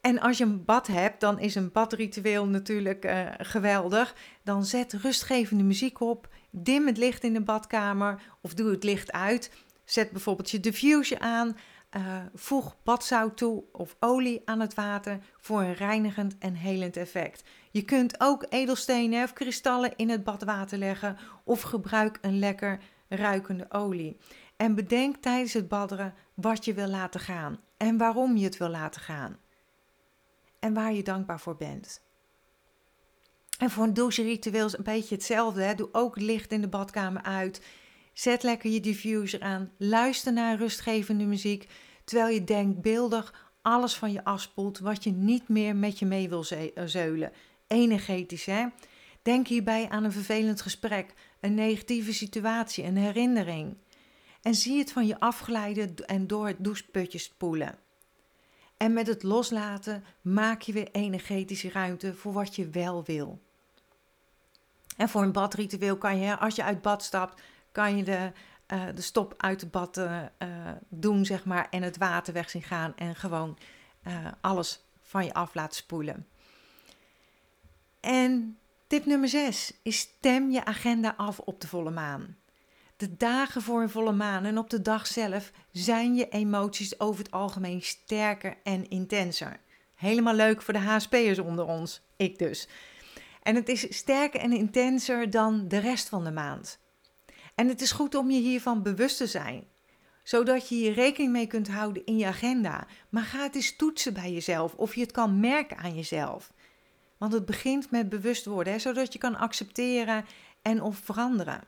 En 0.00 0.20
als 0.20 0.38
je 0.38 0.44
een 0.44 0.64
bad 0.64 0.86
hebt, 0.86 1.20
dan 1.20 1.38
is 1.38 1.54
een 1.54 1.72
badritueel 1.72 2.46
natuurlijk 2.46 3.04
uh, 3.04 3.28
geweldig. 3.38 4.14
Dan 4.42 4.64
zet 4.64 4.92
rustgevende 4.92 5.64
muziek 5.64 6.00
op, 6.00 6.28
Dim 6.50 6.86
het 6.86 6.96
licht 6.96 7.24
in 7.24 7.32
de 7.32 7.40
badkamer 7.40 8.22
of 8.40 8.54
doe 8.54 8.70
het 8.70 8.84
licht 8.84 9.12
uit. 9.12 9.50
Zet 9.84 10.10
bijvoorbeeld 10.10 10.50
je 10.50 10.60
diffuser 10.60 11.18
aan. 11.18 11.56
Uh, 11.96 12.16
voeg 12.34 12.76
badzout 12.82 13.36
toe 13.36 13.64
of 13.72 13.96
olie 14.00 14.42
aan 14.44 14.60
het 14.60 14.74
water 14.74 15.18
voor 15.40 15.60
een 15.60 15.74
reinigend 15.74 16.38
en 16.38 16.54
helend 16.54 16.96
effect. 16.96 17.42
Je 17.72 17.82
kunt 17.82 18.20
ook 18.20 18.46
edelstenen 18.48 19.24
of 19.24 19.32
kristallen 19.32 19.96
in 19.96 20.10
het 20.10 20.24
badwater 20.24 20.78
leggen 20.78 21.18
of 21.44 21.60
gebruik 21.60 22.18
een 22.20 22.38
lekker 22.38 22.80
ruikende 23.08 23.66
olie. 23.68 24.16
En 24.56 24.74
bedenk 24.74 25.16
tijdens 25.16 25.52
het 25.52 25.68
badderen 25.68 26.14
wat 26.34 26.64
je 26.64 26.74
wil 26.74 26.88
laten 26.88 27.20
gaan 27.20 27.60
en 27.76 27.96
waarom 27.96 28.36
je 28.36 28.44
het 28.44 28.56
wil 28.56 28.68
laten 28.68 29.00
gaan. 29.00 29.38
En 30.58 30.74
waar 30.74 30.92
je 30.92 31.02
dankbaar 31.02 31.40
voor 31.40 31.56
bent. 31.56 32.02
En 33.58 33.70
voor 33.70 33.84
een 33.84 33.94
doucheritueel 33.94 34.66
is 34.66 34.76
een 34.76 34.84
beetje 34.84 35.14
hetzelfde. 35.14 35.62
Hè? 35.62 35.74
Doe 35.74 35.88
ook 35.92 36.20
licht 36.20 36.52
in 36.52 36.60
de 36.60 36.68
badkamer 36.68 37.22
uit. 37.22 37.62
Zet 38.12 38.42
lekker 38.42 38.70
je 38.70 38.80
diffuser 38.80 39.40
aan. 39.40 39.72
Luister 39.76 40.32
naar 40.32 40.56
rustgevende 40.56 41.24
muziek. 41.24 41.68
Terwijl 42.04 42.34
je 42.34 42.44
denkbeeldig 42.44 43.50
alles 43.62 43.94
van 43.94 44.12
je 44.12 44.24
afspoelt 44.24 44.78
wat 44.78 45.04
je 45.04 45.10
niet 45.10 45.48
meer 45.48 45.76
met 45.76 45.98
je 45.98 46.06
mee 46.06 46.28
wil 46.28 46.44
eh, 46.48 46.82
zeulen. 46.84 47.32
Energetisch, 47.72 48.46
hè? 48.46 48.66
Denk 49.22 49.46
hierbij 49.46 49.88
aan 49.88 50.04
een 50.04 50.12
vervelend 50.12 50.60
gesprek, 50.60 51.14
een 51.40 51.54
negatieve 51.54 52.12
situatie, 52.12 52.84
een 52.84 52.96
herinnering. 52.96 53.76
En 54.42 54.54
zie 54.54 54.78
het 54.78 54.92
van 54.92 55.06
je 55.06 55.20
afglijden 55.20 55.94
en 56.06 56.26
door 56.26 56.46
het 56.46 56.56
doucheputje 56.58 57.18
spoelen. 57.18 57.78
En 58.76 58.92
met 58.92 59.06
het 59.06 59.22
loslaten 59.22 60.04
maak 60.20 60.62
je 60.62 60.72
weer 60.72 60.88
energetische 60.92 61.70
ruimte 61.70 62.14
voor 62.14 62.32
wat 62.32 62.56
je 62.56 62.68
wel 62.68 63.04
wil. 63.04 63.40
En 64.96 65.08
voor 65.08 65.22
een 65.22 65.32
badritueel 65.32 65.96
kan 65.96 66.18
je, 66.18 66.38
als 66.38 66.56
je 66.56 66.64
uit 66.64 66.82
bad 66.82 67.02
stapt, 67.02 67.42
kan 67.72 67.96
je 67.96 68.02
de, 68.02 68.32
uh, 68.72 68.82
de 68.94 69.02
stop 69.02 69.34
uit 69.36 69.60
het 69.60 69.70
bad 69.70 69.96
uh, 69.96 70.20
doen, 70.88 71.24
zeg 71.24 71.44
maar, 71.44 71.66
en 71.70 71.82
het 71.82 71.96
water 71.96 72.32
weg 72.32 72.50
zien 72.50 72.62
gaan 72.62 72.96
en 72.96 73.16
gewoon 73.16 73.58
alles 74.40 74.84
van 75.00 75.24
je 75.24 75.34
af 75.34 75.54
laten 75.54 75.76
spoelen. 75.76 76.26
En 78.02 78.58
tip 78.86 79.06
nummer 79.06 79.28
6 79.28 79.72
is 79.82 79.98
stem 79.98 80.50
je 80.50 80.64
agenda 80.64 81.14
af 81.16 81.38
op 81.38 81.60
de 81.60 81.68
volle 81.68 81.90
maan. 81.90 82.36
De 82.96 83.16
dagen 83.16 83.62
voor 83.62 83.82
een 83.82 83.90
volle 83.90 84.12
maan 84.12 84.44
en 84.44 84.58
op 84.58 84.70
de 84.70 84.82
dag 84.82 85.06
zelf 85.06 85.52
zijn 85.72 86.14
je 86.14 86.28
emoties 86.28 87.00
over 87.00 87.24
het 87.24 87.32
algemeen 87.32 87.82
sterker 87.82 88.56
en 88.62 88.88
intenser. 88.88 89.60
Helemaal 89.94 90.34
leuk 90.34 90.62
voor 90.62 90.74
de 90.74 90.80
HSP'ers 90.80 91.38
onder 91.38 91.64
ons, 91.64 92.02
ik 92.16 92.38
dus. 92.38 92.68
En 93.42 93.54
het 93.54 93.68
is 93.68 93.96
sterker 93.96 94.40
en 94.40 94.52
intenser 94.52 95.30
dan 95.30 95.68
de 95.68 95.78
rest 95.78 96.08
van 96.08 96.24
de 96.24 96.32
maand. 96.32 96.78
En 97.54 97.68
het 97.68 97.80
is 97.80 97.92
goed 97.92 98.14
om 98.14 98.30
je 98.30 98.40
hiervan 98.40 98.82
bewust 98.82 99.16
te 99.16 99.26
zijn, 99.26 99.64
zodat 100.22 100.68
je 100.68 100.74
hier 100.74 100.92
rekening 100.92 101.32
mee 101.32 101.46
kunt 101.46 101.68
houden 101.68 102.04
in 102.04 102.18
je 102.18 102.26
agenda. 102.26 102.86
Maar 103.08 103.24
ga 103.24 103.42
het 103.42 103.54
eens 103.54 103.76
toetsen 103.76 104.14
bij 104.14 104.32
jezelf 104.32 104.74
of 104.74 104.94
je 104.94 105.00
het 105.00 105.12
kan 105.12 105.40
merken 105.40 105.76
aan 105.76 105.94
jezelf. 105.94 106.52
Want 107.22 107.34
het 107.34 107.44
begint 107.44 107.90
met 107.90 108.08
bewust 108.08 108.44
worden, 108.44 108.80
zodat 108.80 109.12
je 109.12 109.18
kan 109.18 109.36
accepteren 109.36 110.24
en 110.62 110.82
of 110.82 110.96
veranderen. 110.96 111.60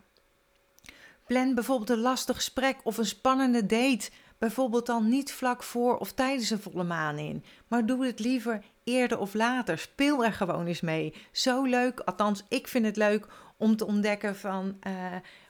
Plan 1.27 1.55
bijvoorbeeld 1.55 1.91
een 1.91 1.99
lastig 1.99 2.37
gesprek 2.37 2.77
of 2.83 2.99
een 2.99 3.07
spannende 3.07 3.67
date. 3.67 4.11
Bijvoorbeeld 4.39 4.87
dan 4.87 5.09
niet 5.09 5.33
vlak 5.33 5.63
voor 5.63 5.97
of 5.97 6.13
tijdens 6.13 6.51
een 6.51 6.61
volle 6.61 6.85
maan 6.85 7.19
in. 7.19 7.45
Maar 7.69 7.87
doe 7.87 8.07
het 8.07 8.19
liever 8.19 8.65
eerder 8.85 9.19
of 9.19 9.35
later. 9.35 9.79
Speel 9.79 10.25
er 10.25 10.33
gewoon 10.33 10.67
eens 10.67 10.81
mee. 10.81 11.15
Zo 11.33 11.65
leuk, 11.65 12.01
althans 12.01 12.45
ik 12.49 12.69
vind 12.69 12.85
het 12.85 12.97
leuk 12.97 13.27
om 13.57 13.77
te 13.77 13.87
ontdekken 13.87 14.37
van 14.37 14.77
uh, 14.87 14.93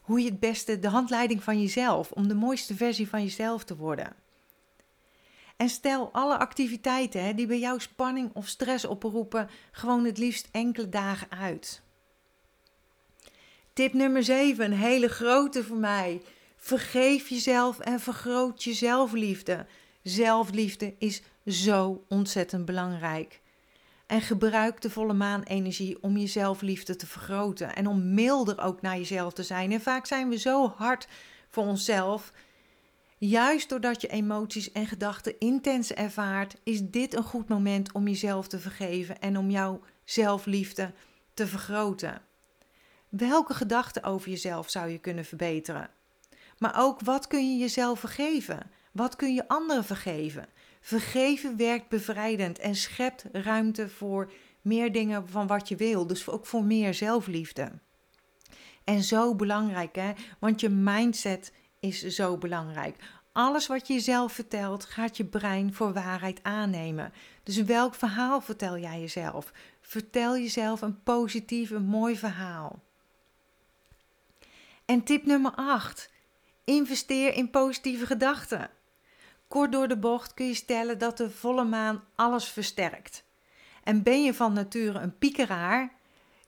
hoe 0.02 0.20
je 0.20 0.30
het 0.30 0.40
beste 0.40 0.78
de 0.78 0.88
handleiding 0.88 1.42
van 1.42 1.60
jezelf, 1.60 2.10
om 2.10 2.28
de 2.28 2.34
mooiste 2.34 2.74
versie 2.74 3.08
van 3.08 3.22
jezelf 3.22 3.64
te 3.64 3.76
worden. 3.76 4.23
En 5.56 5.68
stel 5.68 6.10
alle 6.12 6.38
activiteiten 6.38 7.24
hè, 7.24 7.34
die 7.34 7.46
bij 7.46 7.58
jou 7.58 7.80
spanning 7.80 8.30
of 8.32 8.48
stress 8.48 8.84
oproepen, 8.84 9.50
gewoon 9.72 10.04
het 10.04 10.18
liefst 10.18 10.48
enkele 10.52 10.88
dagen 10.88 11.30
uit. 11.30 11.82
Tip 13.72 13.92
nummer 13.92 14.24
7, 14.24 14.64
een 14.64 14.78
hele 14.78 15.08
grote 15.08 15.64
voor 15.64 15.76
mij. 15.76 16.22
Vergeef 16.56 17.28
jezelf 17.28 17.78
en 17.78 18.00
vergroot 18.00 18.64
je 18.64 18.72
zelfliefde. 18.72 19.66
Zelfliefde 20.02 20.94
is 20.98 21.22
zo 21.46 22.04
ontzettend 22.08 22.64
belangrijk. 22.64 23.40
En 24.06 24.20
gebruik 24.20 24.80
de 24.80 24.90
volle 24.90 25.12
maan-energie 25.12 26.02
om 26.02 26.16
je 26.16 26.26
zelfliefde 26.26 26.96
te 26.96 27.06
vergroten 27.06 27.74
en 27.74 27.86
om 27.86 28.14
milder 28.14 28.60
ook 28.60 28.82
naar 28.82 28.96
jezelf 28.96 29.32
te 29.32 29.42
zijn. 29.42 29.72
En 29.72 29.80
vaak 29.80 30.06
zijn 30.06 30.28
we 30.28 30.38
zo 30.38 30.68
hard 30.76 31.08
voor 31.50 31.64
onszelf. 31.64 32.32
Juist 33.26 33.68
doordat 33.68 34.00
je 34.00 34.08
emoties 34.08 34.72
en 34.72 34.86
gedachten 34.86 35.38
intens 35.38 35.92
ervaart, 35.92 36.56
is 36.62 36.80
dit 36.82 37.14
een 37.16 37.22
goed 37.22 37.48
moment 37.48 37.92
om 37.92 38.08
jezelf 38.08 38.48
te 38.48 38.58
vergeven 38.58 39.20
en 39.20 39.38
om 39.38 39.50
jouw 39.50 39.80
zelfliefde 40.04 40.92
te 41.34 41.46
vergroten. 41.46 42.22
Welke 43.08 43.54
gedachten 43.54 44.02
over 44.02 44.30
jezelf 44.30 44.70
zou 44.70 44.90
je 44.90 44.98
kunnen 44.98 45.24
verbeteren? 45.24 45.90
Maar 46.58 46.74
ook 46.76 47.00
wat 47.00 47.26
kun 47.26 47.52
je 47.52 47.58
jezelf 47.58 48.00
vergeven? 48.00 48.70
Wat 48.92 49.16
kun 49.16 49.34
je 49.34 49.48
anderen 49.48 49.84
vergeven? 49.84 50.46
Vergeven 50.80 51.56
werkt 51.56 51.88
bevrijdend 51.88 52.58
en 52.58 52.74
schept 52.74 53.24
ruimte 53.32 53.88
voor 53.88 54.32
meer 54.62 54.92
dingen 54.92 55.28
van 55.28 55.46
wat 55.46 55.68
je 55.68 55.76
wil. 55.76 56.06
Dus 56.06 56.28
ook 56.28 56.46
voor 56.46 56.64
meer 56.64 56.94
zelfliefde. 56.94 57.72
En 58.84 59.02
zo 59.02 59.34
belangrijk, 59.34 59.94
hè? 59.96 60.12
Want 60.38 60.60
je 60.60 60.68
mindset 60.68 61.52
is 61.84 62.02
zo 62.02 62.38
belangrijk. 62.38 62.96
Alles 63.36 63.66
wat 63.66 63.86
je 63.86 63.94
jezelf 63.94 64.32
vertelt, 64.32 64.84
gaat 64.84 65.16
je 65.16 65.24
brein 65.24 65.74
voor 65.74 65.92
waarheid 65.92 66.40
aannemen. 66.42 67.12
Dus 67.42 67.62
welk 67.62 67.94
verhaal 67.94 68.40
vertel 68.40 68.78
jij 68.78 69.00
jezelf? 69.00 69.52
Vertel 69.80 70.36
jezelf 70.36 70.82
een 70.82 71.02
positief, 71.02 71.70
een 71.70 71.84
mooi 71.84 72.16
verhaal. 72.16 72.82
En 74.84 75.02
tip 75.02 75.26
nummer 75.26 75.52
8. 75.54 76.10
Investeer 76.64 77.34
in 77.34 77.50
positieve 77.50 78.06
gedachten. 78.06 78.70
Kort 79.48 79.72
door 79.72 79.88
de 79.88 79.98
bocht 79.98 80.34
kun 80.34 80.46
je 80.46 80.54
stellen 80.54 80.98
dat 80.98 81.16
de 81.16 81.30
volle 81.30 81.64
maan 81.64 82.04
alles 82.14 82.48
versterkt. 82.48 83.24
En 83.84 84.02
ben 84.02 84.24
je 84.24 84.34
van 84.34 84.52
nature 84.52 84.98
een 84.98 85.18
piekeraar, 85.18 85.92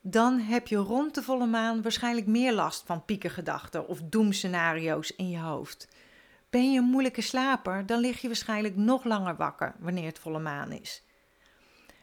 dan 0.01 0.39
heb 0.39 0.69
je 0.69 0.77
rond 0.77 1.15
de 1.15 1.23
volle 1.23 1.47
maan 1.47 1.83
waarschijnlijk 1.83 2.27
meer 2.27 2.53
last 2.53 2.83
van 2.87 3.05
piekergedachten 3.05 3.89
of 3.89 4.01
doemscenario's 4.03 5.11
in 5.17 5.29
je 5.29 5.39
hoofd. 5.39 5.89
Ben 6.51 6.73
je 6.73 6.79
een 6.79 6.85
moeilijke 6.85 7.21
slaper, 7.21 7.87
dan 7.87 8.01
lig 8.01 8.21
je 8.21 8.27
waarschijnlijk 8.27 8.77
nog 8.77 9.05
langer 9.05 9.37
wakker 9.37 9.75
wanneer 9.79 10.07
het 10.07 10.19
volle 10.19 10.39
maan 10.39 10.73
is. 10.73 11.05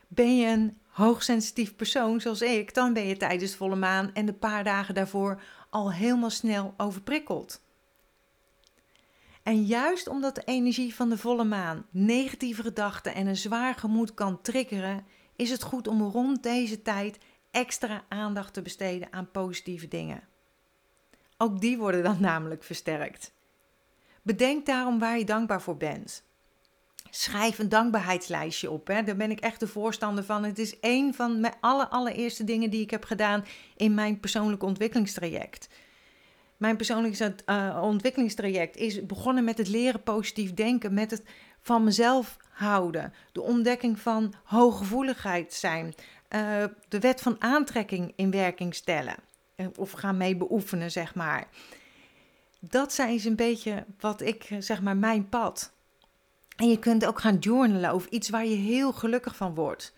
Ben 0.07 0.37
je 0.37 0.47
een 0.47 0.77
hoogsensitief 0.87 1.75
persoon 1.75 2.21
zoals 2.21 2.41
ik, 2.41 2.73
dan 2.73 2.93
ben 2.93 3.07
je 3.07 3.17
tijdens 3.17 3.51
de 3.51 3.57
volle 3.57 3.75
maan 3.75 4.13
en 4.13 4.25
de 4.25 4.33
paar 4.33 4.63
dagen 4.63 4.93
daarvoor 4.93 5.41
al 5.69 5.91
helemaal 5.91 6.29
snel 6.29 6.73
overprikkeld. 6.77 7.61
En 9.43 9.63
juist 9.63 10.07
omdat 10.07 10.35
de 10.35 10.43
energie 10.45 10.95
van 10.95 11.09
de 11.09 11.17
volle 11.17 11.43
maan 11.43 11.85
negatieve 11.89 12.61
gedachten 12.61 13.15
en 13.15 13.27
een 13.27 13.37
zwaar 13.37 13.75
gemoed 13.75 14.13
kan 14.13 14.41
triggeren, 14.41 15.05
is 15.35 15.49
het 15.49 15.63
goed 15.63 15.87
om 15.87 16.01
rond 16.01 16.43
deze 16.43 16.81
tijd 16.81 17.17
extra 17.51 18.03
aandacht 18.09 18.53
te 18.53 18.61
besteden 18.61 19.13
aan 19.13 19.31
positieve 19.31 19.87
dingen. 19.87 20.23
Ook 21.37 21.61
die 21.61 21.77
worden 21.77 22.03
dan 22.03 22.17
namelijk 22.19 22.63
versterkt. 22.63 23.33
Bedenk 24.23 24.65
daarom 24.65 24.99
waar 24.99 25.17
je 25.17 25.25
dankbaar 25.25 25.61
voor 25.61 25.77
bent. 25.77 26.23
Schrijf 27.09 27.59
een 27.59 27.69
dankbaarheidslijstje 27.69 28.71
op. 28.71 28.87
Hè. 28.87 29.03
Daar 29.03 29.15
ben 29.15 29.31
ik 29.31 29.39
echt 29.39 29.59
de 29.59 29.67
voorstander 29.67 30.23
van. 30.23 30.43
Het 30.43 30.59
is 30.59 30.75
een 30.81 31.13
van 31.13 31.39
mijn 31.39 31.53
alle, 31.59 31.89
allereerste 31.89 32.43
dingen 32.43 32.69
die 32.69 32.81
ik 32.81 32.91
heb 32.91 33.05
gedaan 33.05 33.45
in 33.75 33.93
mijn 33.93 34.19
persoonlijke 34.19 34.65
ontwikkelingstraject. 34.65 35.69
Mijn 36.57 36.75
persoonlijke 36.75 37.35
uh, 37.45 37.79
ontwikkelingstraject 37.81 38.77
is 38.77 39.05
begonnen 39.05 39.43
met 39.43 39.57
het 39.57 39.67
leren 39.67 40.03
positief 40.03 40.53
denken, 40.53 40.93
met 40.93 41.11
het 41.11 41.23
van 41.59 41.83
mezelf 41.83 42.37
houden, 42.49 43.13
de 43.31 43.41
ontdekking 43.41 43.99
van 43.99 44.33
hooggevoeligheid 44.43 45.53
zijn, 45.53 45.85
uh, 45.85 46.63
de 46.87 46.99
wet 46.99 47.21
van 47.21 47.35
aantrekking 47.41 48.13
in 48.15 48.31
werking 48.31 48.75
stellen 48.75 49.15
eh, 49.55 49.67
of 49.77 49.91
gaan 49.91 50.17
mee 50.17 50.37
beoefenen, 50.37 50.91
zeg 50.91 51.15
maar. 51.15 51.47
Dat 52.69 52.93
zijn 52.93 53.25
een 53.25 53.35
beetje 53.35 53.85
wat 53.99 54.21
ik, 54.21 54.49
zeg 54.59 54.81
maar, 54.81 54.97
mijn 54.97 55.29
pad. 55.29 55.73
En 56.55 56.69
je 56.69 56.79
kunt 56.79 57.05
ook 57.05 57.19
gaan 57.19 57.37
journalen 57.37 57.91
over 57.91 58.11
iets 58.11 58.29
waar 58.29 58.45
je 58.45 58.55
heel 58.55 58.91
gelukkig 58.93 59.35
van 59.35 59.55
wordt. 59.55 59.93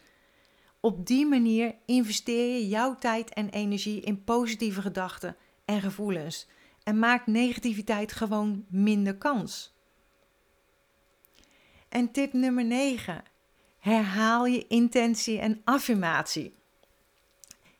Op 0.80 1.08
die 1.08 1.26
manier 1.26 1.76
investeer 1.86 2.54
je 2.54 2.68
jouw 2.68 2.96
tijd 2.96 3.34
en 3.34 3.50
energie 3.50 4.02
in 4.02 4.24
positieve 4.24 4.82
gedachten 4.82 5.36
en 5.66 5.82
gevoelens 5.82 6.48
en 6.84 7.00
maakt 7.00 7.28
negativiteit 7.28 8.12
gewoon 8.12 8.66
minder 8.68 9.16
kans. 9.16 9.74
En 11.90 12.12
tip 12.12 12.34
nummer 12.34 12.66
9. 12.66 13.24
Herhaal 13.80 14.46
je 14.46 14.68
intentie 14.68 15.40
en 15.40 15.62
affirmatie. 15.64 16.56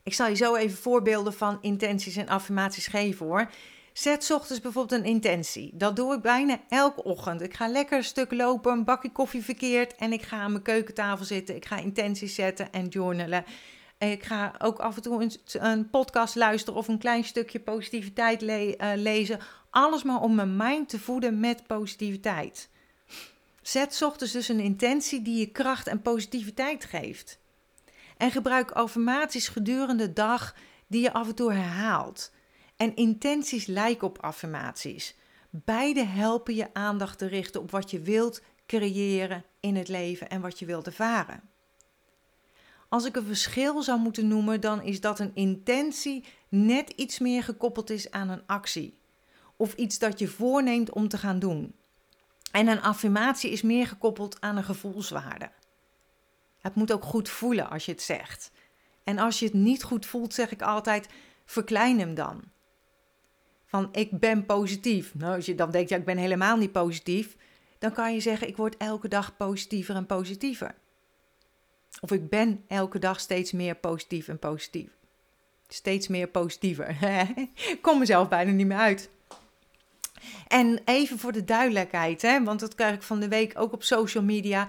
Ik 0.04 0.14
zal 0.14 0.28
je 0.28 0.36
zo 0.36 0.56
even 0.56 0.78
voorbeelden 0.78 1.34
van 1.34 1.58
intenties 1.62 2.16
en 2.16 2.28
affirmaties 2.28 2.88
geven 2.88 3.26
hoor. 3.26 3.50
Zet 3.98 4.32
ochtends 4.32 4.62
bijvoorbeeld 4.62 5.02
een 5.02 5.10
intentie. 5.10 5.72
Dat 5.74 5.96
doe 5.96 6.16
ik 6.16 6.22
bijna 6.22 6.60
elke 6.70 7.04
ochtend. 7.04 7.42
Ik 7.42 7.54
ga 7.54 7.68
lekker 7.68 7.98
een 7.98 8.04
stuk 8.04 8.32
lopen, 8.32 8.72
een 8.72 8.84
bakje 8.84 9.12
koffie 9.12 9.44
verkeerd 9.44 9.96
en 9.96 10.14
ik 10.14 10.22
ga 10.22 10.38
aan 10.38 10.52
mijn 10.52 10.64
keukentafel 10.64 11.26
zitten. 11.26 11.56
Ik 11.56 11.66
ga 11.66 11.78
intenties 11.78 12.36
zetten 12.36 12.72
en 12.72 12.88
journalen. 12.88 13.46
Ik 13.98 14.24
ga 14.24 14.56
ook 14.60 14.80
af 14.80 14.96
en 14.96 15.02
toe 15.02 15.30
een, 15.52 15.90
podcast 15.90 16.36
luisteren 16.36 16.80
of 16.80 16.88
een 16.88 16.98
klein 16.98 17.24
stukje 17.24 17.60
positiviteit 17.60 18.42
eh, 18.42 18.92
lezen. 18.96 19.40
Alles 19.70 20.04
maar 20.04 20.22
om 20.22 20.36
mijn 20.36 20.56
mind 20.56 20.90
te 20.90 21.00
voeden 21.00 21.40
met 21.40 21.68
positiviteit. 21.68 22.70
Zet 23.62 24.02
ochtends 24.02 24.34
dus 24.34 24.48
een 24.48 24.60
intentie 24.60 25.22
die 25.22 25.40
je 25.40 25.52
kracht 25.52 25.88
en 25.88 26.02
positiviteit 26.02 26.86
geeft. 26.86 27.40
En 28.18 28.32
gebruik 28.32 28.72
affirmaties 28.72 29.48
gedurende 29.48 30.08
de 30.08 30.14
dag 30.14 30.56
die 30.88 31.02
je 31.02 31.14
af 31.14 31.28
en 31.28 31.36
toe 31.36 31.54
herhaalt. 31.54 32.34
En 32.76 32.96
intenties 32.96 33.66
lijken 33.66 34.08
op 34.08 34.22
affirmaties. 34.22 35.16
Beide 35.50 36.06
helpen 36.06 36.56
je 36.56 36.74
aandacht 36.74 37.18
te 37.18 37.26
richten 37.26 37.62
op 37.62 37.72
wat 37.72 37.92
je 37.92 38.00
wilt 38.00 38.42
creëren 38.66 39.44
in 39.60 39.76
het 39.76 39.88
leven 39.88 40.30
en 40.30 40.42
wat 40.42 40.60
je 40.60 40.66
wilt 40.66 40.86
ervaren. 40.86 41.42
Als 42.90 43.06
ik 43.06 43.16
een 43.16 43.26
verschil 43.26 43.82
zou 43.82 44.00
moeten 44.00 44.28
noemen, 44.28 44.62
dan 44.62 44.82
is 44.82 45.02
dat 45.02 45.20
een 45.20 45.32
intentie 45.34 46.26
net 46.50 46.90
iets 46.90 47.20
meer 47.20 47.44
gekoppeld 47.44 47.90
is 47.90 48.12
aan 48.12 48.30
een 48.30 48.46
actie. 48.46 48.98
Of 49.56 49.74
iets 49.74 50.00
dat 50.00 50.20
je 50.20 50.28
voorneemt 50.28 50.92
om 50.92 51.08
te 51.08 51.18
gaan 51.18 51.40
doen. 51.40 51.76
En 52.52 52.68
een 52.68 52.82
affirmatie 52.82 53.52
is 53.52 53.62
meer 53.62 53.88
gekoppeld 53.88 54.42
aan 54.42 54.58
een 54.58 54.64
gevoelswaarde. 54.64 55.52
Het 56.62 56.76
moet 56.76 56.92
ook 56.92 57.04
goed 57.04 57.30
voelen 57.30 57.70
als 57.70 57.86
je 57.86 57.92
het 57.92 58.02
zegt. 58.02 58.52
En 59.04 59.18
als 59.18 59.40
je 59.40 59.46
het 59.46 59.54
niet 59.54 59.84
goed 59.84 60.06
voelt, 60.06 60.34
zeg 60.34 60.52
ik 60.52 60.62
altijd: 60.62 61.08
verklein 61.46 62.00
hem 62.00 62.14
dan. 62.14 62.44
Van 63.66 63.90
ik 63.92 64.20
ben 64.20 64.46
positief. 64.46 65.16
Nou, 65.16 65.36
als 65.36 65.46
je 65.46 65.56
dan 65.56 65.72
denkt, 65.72 65.90
ja, 65.90 65.98
ik 65.98 66.06
ben 66.06 66.18
helemaal 66.18 66.58
niet 66.58 66.72
positief, 66.72 67.36
dan 67.80 67.92
kan 67.92 68.14
je 68.14 68.20
zeggen: 68.20 68.48
ik 68.48 68.58
word 68.58 68.78
elke 68.78 69.08
dag 69.08 69.38
positiever 69.38 69.96
en 69.96 70.06
positiever. 70.06 70.76
Of 72.02 72.12
ik 72.12 72.30
ben 72.30 72.64
elke 72.68 73.00
dag 73.00 73.20
steeds 73.20 73.52
meer 73.52 73.76
positief 73.76 74.28
en 74.28 74.40
positief. 74.40 74.90
Steeds 75.68 76.08
meer 76.08 76.28
positiever. 76.28 77.04
ik 77.56 77.82
kom 77.82 78.00
mezelf 78.00 78.28
bijna 78.28 78.52
niet 78.52 78.68
meer 78.68 78.78
uit. 78.78 79.10
En 80.48 80.80
even 80.86 81.20
voor 81.20 81.32
de 81.32 81.44
duidelijkheid, 81.44 82.22
hè, 82.22 82.44
want 82.44 82.60
dat 82.60 82.76
krijg 82.76 82.96
ik 82.96 83.02
van 83.02 83.20
de 83.20 83.28
week 83.28 83.60
ook 83.60 83.74
op 83.74 83.84
social 83.84 84.24
media. 84.24 84.68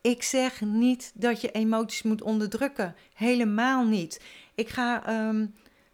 Ik 0.00 0.22
zeg 0.22 0.60
niet 0.60 1.12
dat 1.14 1.40
je 1.40 1.50
emoties 1.50 2.02
moet 2.02 2.22
onderdrukken. 2.22 2.94
Helemaal 3.14 3.84
niet. 3.84 4.20
Ik 4.54 4.68
ga 4.68 5.06
ehm, 5.06 5.46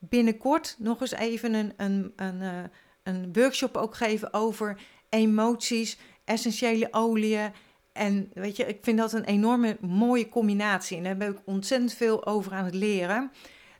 binnenkort 0.08 0.76
nog 0.78 1.00
eens 1.00 1.12
even 1.12 1.54
een, 1.54 1.72
een, 1.76 2.12
een, 2.16 2.40
uh, 2.40 2.62
een 3.02 3.32
workshop 3.32 3.76
ook 3.76 3.94
geven 3.94 4.32
over 4.32 4.80
emoties, 5.08 5.98
essentiële 6.24 6.88
oliën. 6.90 7.52
En 7.92 8.30
weet 8.34 8.56
je, 8.56 8.66
ik 8.66 8.78
vind 8.82 8.98
dat 8.98 9.12
een 9.12 9.24
enorme 9.24 9.76
mooie 9.80 10.28
combinatie. 10.28 10.96
En 10.96 11.02
daar 11.02 11.16
ben 11.16 11.30
ik 11.30 11.38
ontzettend 11.44 11.92
veel 11.92 12.26
over 12.26 12.52
aan 12.52 12.64
het 12.64 12.74
leren. 12.74 13.30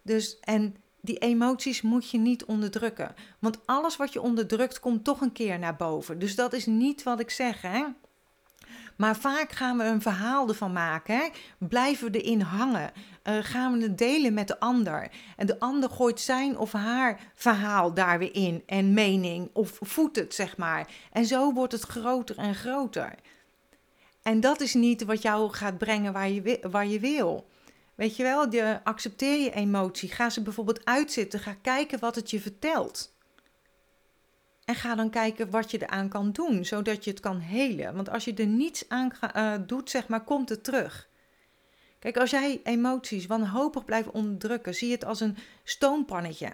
Dus, 0.03 0.39
en 0.41 0.77
die 1.01 1.19
emoties 1.19 1.83
moet 1.83 2.11
je 2.11 2.19
niet 2.19 2.45
onderdrukken. 2.45 3.15
Want 3.39 3.59
alles 3.67 3.97
wat 3.97 4.13
je 4.13 4.21
onderdrukt, 4.21 4.81
komt 4.81 5.05
toch 5.05 5.21
een 5.21 5.33
keer 5.33 5.59
naar 5.59 5.77
boven. 5.77 6.19
Dus 6.19 6.35
dat 6.35 6.53
is 6.53 6.67
niet 6.67 7.03
wat 7.03 7.21
ik 7.21 7.31
zeg. 7.31 7.63
Hè? 7.63 7.85
Maar 8.97 9.17
vaak 9.17 9.53
gaan 9.53 9.79
we 9.79 9.85
een 9.85 10.03
verhaal 10.03 10.49
ervan 10.49 10.73
maken. 10.73 11.17
Hè? 11.17 11.29
Blijven 11.59 12.13
we 12.13 12.21
erin 12.21 12.41
hangen? 12.41 12.93
Uh, 13.25 13.39
gaan 13.41 13.73
we 13.73 13.83
het 13.83 13.99
delen 13.99 14.35
met 14.35 14.49
de 14.49 14.61
ander? 14.61 15.11
En 15.37 15.47
de 15.47 15.61
ander 15.61 15.91
gooit 15.91 16.21
zijn 16.21 16.59
of 16.59 16.73
haar 16.73 17.21
verhaal 17.35 17.95
daar 17.95 18.19
weer 18.19 18.35
in. 18.35 18.63
En 18.67 18.95
mening. 18.95 19.51
Of 19.53 19.79
voedt 19.81 20.17
het, 20.17 20.35
zeg 20.35 20.57
maar. 20.57 20.89
En 21.13 21.27
zo 21.27 21.53
wordt 21.53 21.73
het 21.73 21.83
groter 21.83 22.39
en 22.39 22.55
groter. 22.55 23.15
En 24.23 24.41
dat 24.41 24.61
is 24.61 24.75
niet 24.75 25.05
wat 25.05 25.23
jou 25.23 25.53
gaat 25.53 25.79
brengen 25.79 26.13
waar 26.13 26.29
je, 26.29 26.59
waar 26.71 26.87
je 26.87 27.01
wil. 27.01 27.49
Weet 27.95 28.17
je 28.17 28.23
wel, 28.23 28.53
je 28.53 28.81
accepteer 28.85 29.41
je 29.41 29.55
emotie. 29.55 30.13
Ga 30.13 30.31
ze 30.31 30.43
bijvoorbeeld 30.43 30.85
uitzitten. 30.85 31.41
Ga 31.41 31.55
kijken 31.63 31.99
wat 31.99 32.15
het 32.15 32.31
je 32.31 32.41
vertelt. 32.41 33.16
En 34.67 34.75
ga 34.75 34.95
dan 34.95 35.11
kijken 35.11 35.51
wat 35.51 35.71
je 35.71 35.83
eraan 35.83 36.09
kan 36.09 36.33
doen, 36.33 36.65
zodat 36.65 37.05
je 37.05 37.11
het 37.11 37.21
kan 37.21 37.39
helen. 37.39 37.95
Want 37.95 38.11
als 38.11 38.25
je 38.25 38.35
er 38.35 38.47
niets 38.47 38.89
aan 38.89 39.13
uh, 39.37 39.55
doet, 39.67 39.91
zeg 39.91 40.09
maar, 40.09 40.25
komt 40.25 40.49
het 40.49 40.65
terug. 40.65 41.09
Kijk, 41.99 42.17
als 42.17 42.31
jij 42.31 42.61
emoties 42.65 43.27
wanhopig 43.27 43.85
blijft 43.85 44.11
onderdrukken, 44.11 44.75
zie 44.75 44.89
je 44.89 44.95
het 44.95 45.05
als 45.05 45.21
een 45.21 45.37
stoompannetje. 45.65 46.53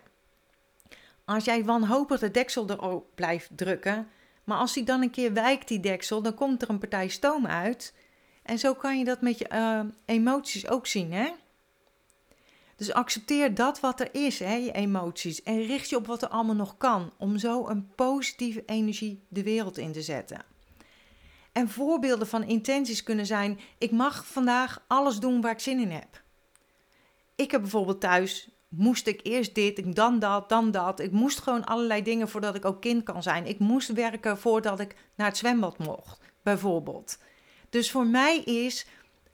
Als 1.24 1.44
jij 1.44 1.64
wanhopig 1.64 2.20
de 2.20 2.30
deksel 2.30 2.70
erop 2.70 3.06
blijft 3.14 3.50
drukken, 3.56 4.08
maar 4.44 4.58
als 4.58 4.72
die 4.72 4.84
dan 4.84 5.02
een 5.02 5.10
keer 5.10 5.32
wijkt, 5.32 5.68
die 5.68 5.80
deksel, 5.80 6.22
dan 6.22 6.34
komt 6.34 6.62
er 6.62 6.70
een 6.70 6.78
partij 6.78 7.08
stoom 7.08 7.46
uit. 7.46 7.94
En 8.42 8.58
zo 8.58 8.74
kan 8.74 8.98
je 8.98 9.04
dat 9.04 9.20
met 9.20 9.38
je 9.38 9.48
uh, 9.52 9.80
emoties 10.04 10.68
ook 10.68 10.86
zien, 10.86 11.12
hè? 11.12 11.30
Dus 12.76 12.92
accepteer 12.92 13.54
dat 13.54 13.80
wat 13.80 14.00
er 14.00 14.14
is, 14.14 14.38
hè, 14.38 14.54
je 14.54 14.72
emoties. 14.72 15.42
En 15.42 15.66
richt 15.66 15.88
je 15.88 15.96
op 15.96 16.06
wat 16.06 16.22
er 16.22 16.28
allemaal 16.28 16.54
nog 16.54 16.76
kan. 16.76 17.12
Om 17.18 17.38
zo 17.38 17.68
een 17.68 17.94
positieve 17.94 18.62
energie 18.66 19.22
de 19.28 19.42
wereld 19.42 19.78
in 19.78 19.92
te 19.92 20.02
zetten. 20.02 20.44
En 21.52 21.68
voorbeelden 21.68 22.26
van 22.26 22.42
intenties 22.42 23.02
kunnen 23.02 23.26
zijn: 23.26 23.60
ik 23.78 23.90
mag 23.90 24.26
vandaag 24.26 24.84
alles 24.86 25.18
doen 25.18 25.40
waar 25.40 25.52
ik 25.52 25.60
zin 25.60 25.80
in 25.80 25.90
heb. 25.90 26.22
Ik 27.34 27.50
heb 27.50 27.60
bijvoorbeeld 27.60 28.00
thuis, 28.00 28.48
moest 28.68 29.06
ik 29.06 29.20
eerst 29.22 29.54
dit, 29.54 29.96
dan 29.96 30.18
dat, 30.18 30.48
dan 30.48 30.70
dat. 30.70 31.00
Ik 31.00 31.10
moest 31.10 31.40
gewoon 31.40 31.64
allerlei 31.64 32.02
dingen 32.02 32.28
voordat 32.28 32.54
ik 32.54 32.64
ook 32.64 32.80
kind 32.80 33.02
kan 33.02 33.22
zijn. 33.22 33.46
Ik 33.46 33.58
moest 33.58 33.92
werken 33.92 34.38
voordat 34.38 34.80
ik 34.80 34.96
naar 35.14 35.26
het 35.26 35.36
zwembad 35.36 35.78
mocht, 35.78 36.20
bijvoorbeeld. 36.42 37.18
Dus 37.70 37.90
voor 37.90 38.06
mij 38.06 38.38
is 38.38 38.86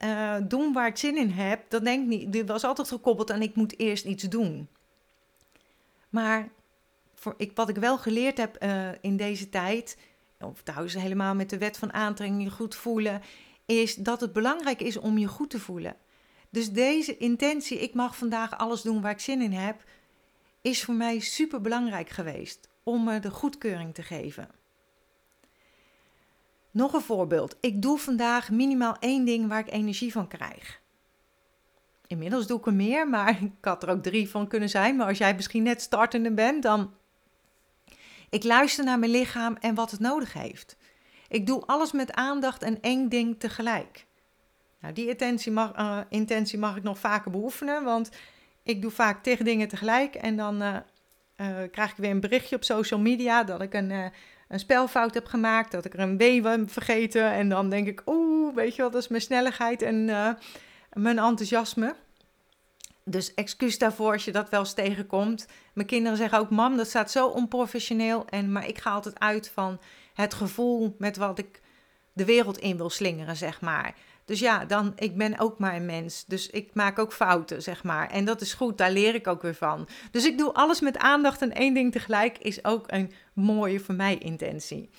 uh, 0.04 0.36
doen 0.42 0.72
waar 0.72 0.86
ik 0.86 0.96
zin 0.96 1.16
in 1.16 1.30
heb, 1.30 1.70
dat 1.70 1.84
denk 1.84 2.06
niet. 2.06 2.32
Dit 2.32 2.48
was 2.48 2.64
altijd 2.64 2.88
gekoppeld 2.88 3.30
aan 3.30 3.42
ik 3.42 3.54
moet 3.54 3.78
eerst 3.78 4.04
iets 4.04 4.22
doen. 4.22 4.68
Maar 6.08 6.48
voor 7.14 7.34
ik, 7.36 7.52
wat 7.54 7.68
ik 7.68 7.76
wel 7.76 7.98
geleerd 7.98 8.38
heb 8.38 8.62
uh, 8.62 8.88
in 9.00 9.16
deze 9.16 9.48
tijd, 9.48 9.96
of 10.40 10.62
trouwens 10.62 10.94
helemaal 10.94 11.34
met 11.34 11.50
de 11.50 11.58
wet 11.58 11.76
van 11.78 11.92
aantrekking 11.92 12.42
je 12.42 12.50
goed 12.50 12.74
voelen, 12.74 13.22
is 13.66 13.94
dat 13.94 14.20
het 14.20 14.32
belangrijk 14.32 14.80
is 14.80 14.96
om 14.96 15.18
je 15.18 15.26
goed 15.26 15.50
te 15.50 15.60
voelen. 15.60 15.96
Dus 16.50 16.72
deze 16.72 17.16
intentie, 17.16 17.78
ik 17.78 17.94
mag 17.94 18.16
vandaag 18.16 18.58
alles 18.58 18.82
doen 18.82 19.00
waar 19.00 19.10
ik 19.10 19.20
zin 19.20 19.42
in 19.42 19.52
heb, 19.52 19.84
is 20.60 20.84
voor 20.84 20.94
mij 20.94 21.18
super 21.18 21.60
belangrijk 21.60 22.08
geweest 22.08 22.68
om 22.82 23.04
me 23.04 23.18
de 23.18 23.30
goedkeuring 23.30 23.94
te 23.94 24.02
geven. 24.02 24.48
Nog 26.78 26.92
een 26.92 27.00
voorbeeld. 27.00 27.56
Ik 27.60 27.82
doe 27.82 27.98
vandaag 27.98 28.50
minimaal 28.50 28.96
één 28.98 29.24
ding 29.24 29.48
waar 29.48 29.58
ik 29.58 29.72
energie 29.72 30.12
van 30.12 30.28
krijg. 30.28 30.80
Inmiddels 32.06 32.46
doe 32.46 32.58
ik 32.58 32.66
er 32.66 32.74
meer, 32.74 33.08
maar 33.08 33.30
ik 33.42 33.52
had 33.60 33.82
er 33.82 33.88
ook 33.88 34.02
drie 34.02 34.28
van 34.28 34.48
kunnen 34.48 34.68
zijn. 34.68 34.96
Maar 34.96 35.06
als 35.06 35.18
jij 35.18 35.34
misschien 35.34 35.62
net 35.62 35.82
startende 35.82 36.32
bent, 36.32 36.62
dan. 36.62 36.94
Ik 38.30 38.44
luister 38.44 38.84
naar 38.84 38.98
mijn 38.98 39.10
lichaam 39.10 39.56
en 39.60 39.74
wat 39.74 39.90
het 39.90 40.00
nodig 40.00 40.32
heeft. 40.32 40.76
Ik 41.28 41.46
doe 41.46 41.66
alles 41.66 41.92
met 41.92 42.12
aandacht 42.12 42.62
en 42.62 42.80
één 42.80 43.08
ding 43.08 43.40
tegelijk. 43.40 44.06
Nou, 44.80 44.94
die 44.94 45.08
intentie 45.08 45.52
mag, 45.52 45.78
uh, 45.78 46.00
intentie 46.08 46.58
mag 46.58 46.76
ik 46.76 46.82
nog 46.82 46.98
vaker 46.98 47.30
beoefenen, 47.30 47.84
want 47.84 48.10
ik 48.62 48.82
doe 48.82 48.90
vaak 48.90 49.22
tegen 49.22 49.44
dingen 49.44 49.68
tegelijk. 49.68 50.14
En 50.14 50.36
dan 50.36 50.62
uh, 50.62 50.76
uh, 51.36 51.56
krijg 51.70 51.90
ik 51.90 51.96
weer 51.96 52.10
een 52.10 52.20
berichtje 52.20 52.56
op 52.56 52.64
social 52.64 53.00
media 53.00 53.44
dat 53.44 53.62
ik 53.62 53.74
een 53.74 54.12
een 54.48 54.58
spelfout 54.58 55.14
heb 55.14 55.26
gemaakt, 55.26 55.72
dat 55.72 55.84
ik 55.84 55.94
er 55.94 56.00
een 56.00 56.18
W 56.18 56.44
heb 56.44 56.70
vergeten. 56.70 57.32
En 57.32 57.48
dan 57.48 57.70
denk 57.70 57.86
ik, 57.86 58.02
oeh, 58.06 58.54
weet 58.54 58.74
je 58.74 58.82
wat, 58.82 58.92
dat 58.92 59.02
is 59.02 59.08
mijn 59.08 59.22
snelheid 59.22 59.82
en 59.82 60.08
uh, 60.08 60.30
mijn 60.92 61.18
enthousiasme. 61.18 61.94
Dus 63.04 63.34
excuus 63.34 63.78
daarvoor 63.78 64.12
als 64.12 64.24
je 64.24 64.32
dat 64.32 64.50
wel 64.50 64.60
eens 64.60 64.72
tegenkomt. 64.72 65.46
Mijn 65.72 65.86
kinderen 65.86 66.18
zeggen 66.18 66.38
ook, 66.38 66.50
mam, 66.50 66.76
dat 66.76 66.88
staat 66.88 67.10
zo 67.10 67.26
onprofessioneel. 67.26 68.26
En, 68.26 68.52
maar 68.52 68.68
ik 68.68 68.78
ga 68.78 68.90
altijd 68.90 69.18
uit 69.18 69.50
van 69.54 69.80
het 70.14 70.34
gevoel 70.34 70.94
met 70.98 71.16
wat 71.16 71.38
ik 71.38 71.60
de 72.12 72.24
wereld 72.24 72.58
in 72.58 72.76
wil 72.76 72.90
slingeren, 72.90 73.36
zeg 73.36 73.60
maar. 73.60 73.94
Dus 74.28 74.40
ja, 74.40 74.64
dan, 74.64 74.92
ik 74.96 75.16
ben 75.16 75.38
ook 75.38 75.58
maar 75.58 75.76
een 75.76 75.86
mens. 75.86 76.24
Dus 76.26 76.50
ik 76.50 76.74
maak 76.74 76.98
ook 76.98 77.12
fouten, 77.12 77.62
zeg 77.62 77.84
maar. 77.84 78.10
En 78.10 78.24
dat 78.24 78.40
is 78.40 78.52
goed, 78.52 78.78
daar 78.78 78.90
leer 78.90 79.14
ik 79.14 79.26
ook 79.26 79.42
weer 79.42 79.54
van. 79.54 79.88
Dus 80.10 80.26
ik 80.26 80.38
doe 80.38 80.52
alles 80.52 80.80
met 80.80 80.98
aandacht 80.98 81.42
en 81.42 81.52
één 81.52 81.74
ding 81.74 81.92
tegelijk 81.92 82.38
is 82.38 82.64
ook 82.64 82.84
een 82.86 83.12
mooie 83.32 83.80
voor 83.80 83.94
mij 83.94 84.18
intentie. 84.18 84.90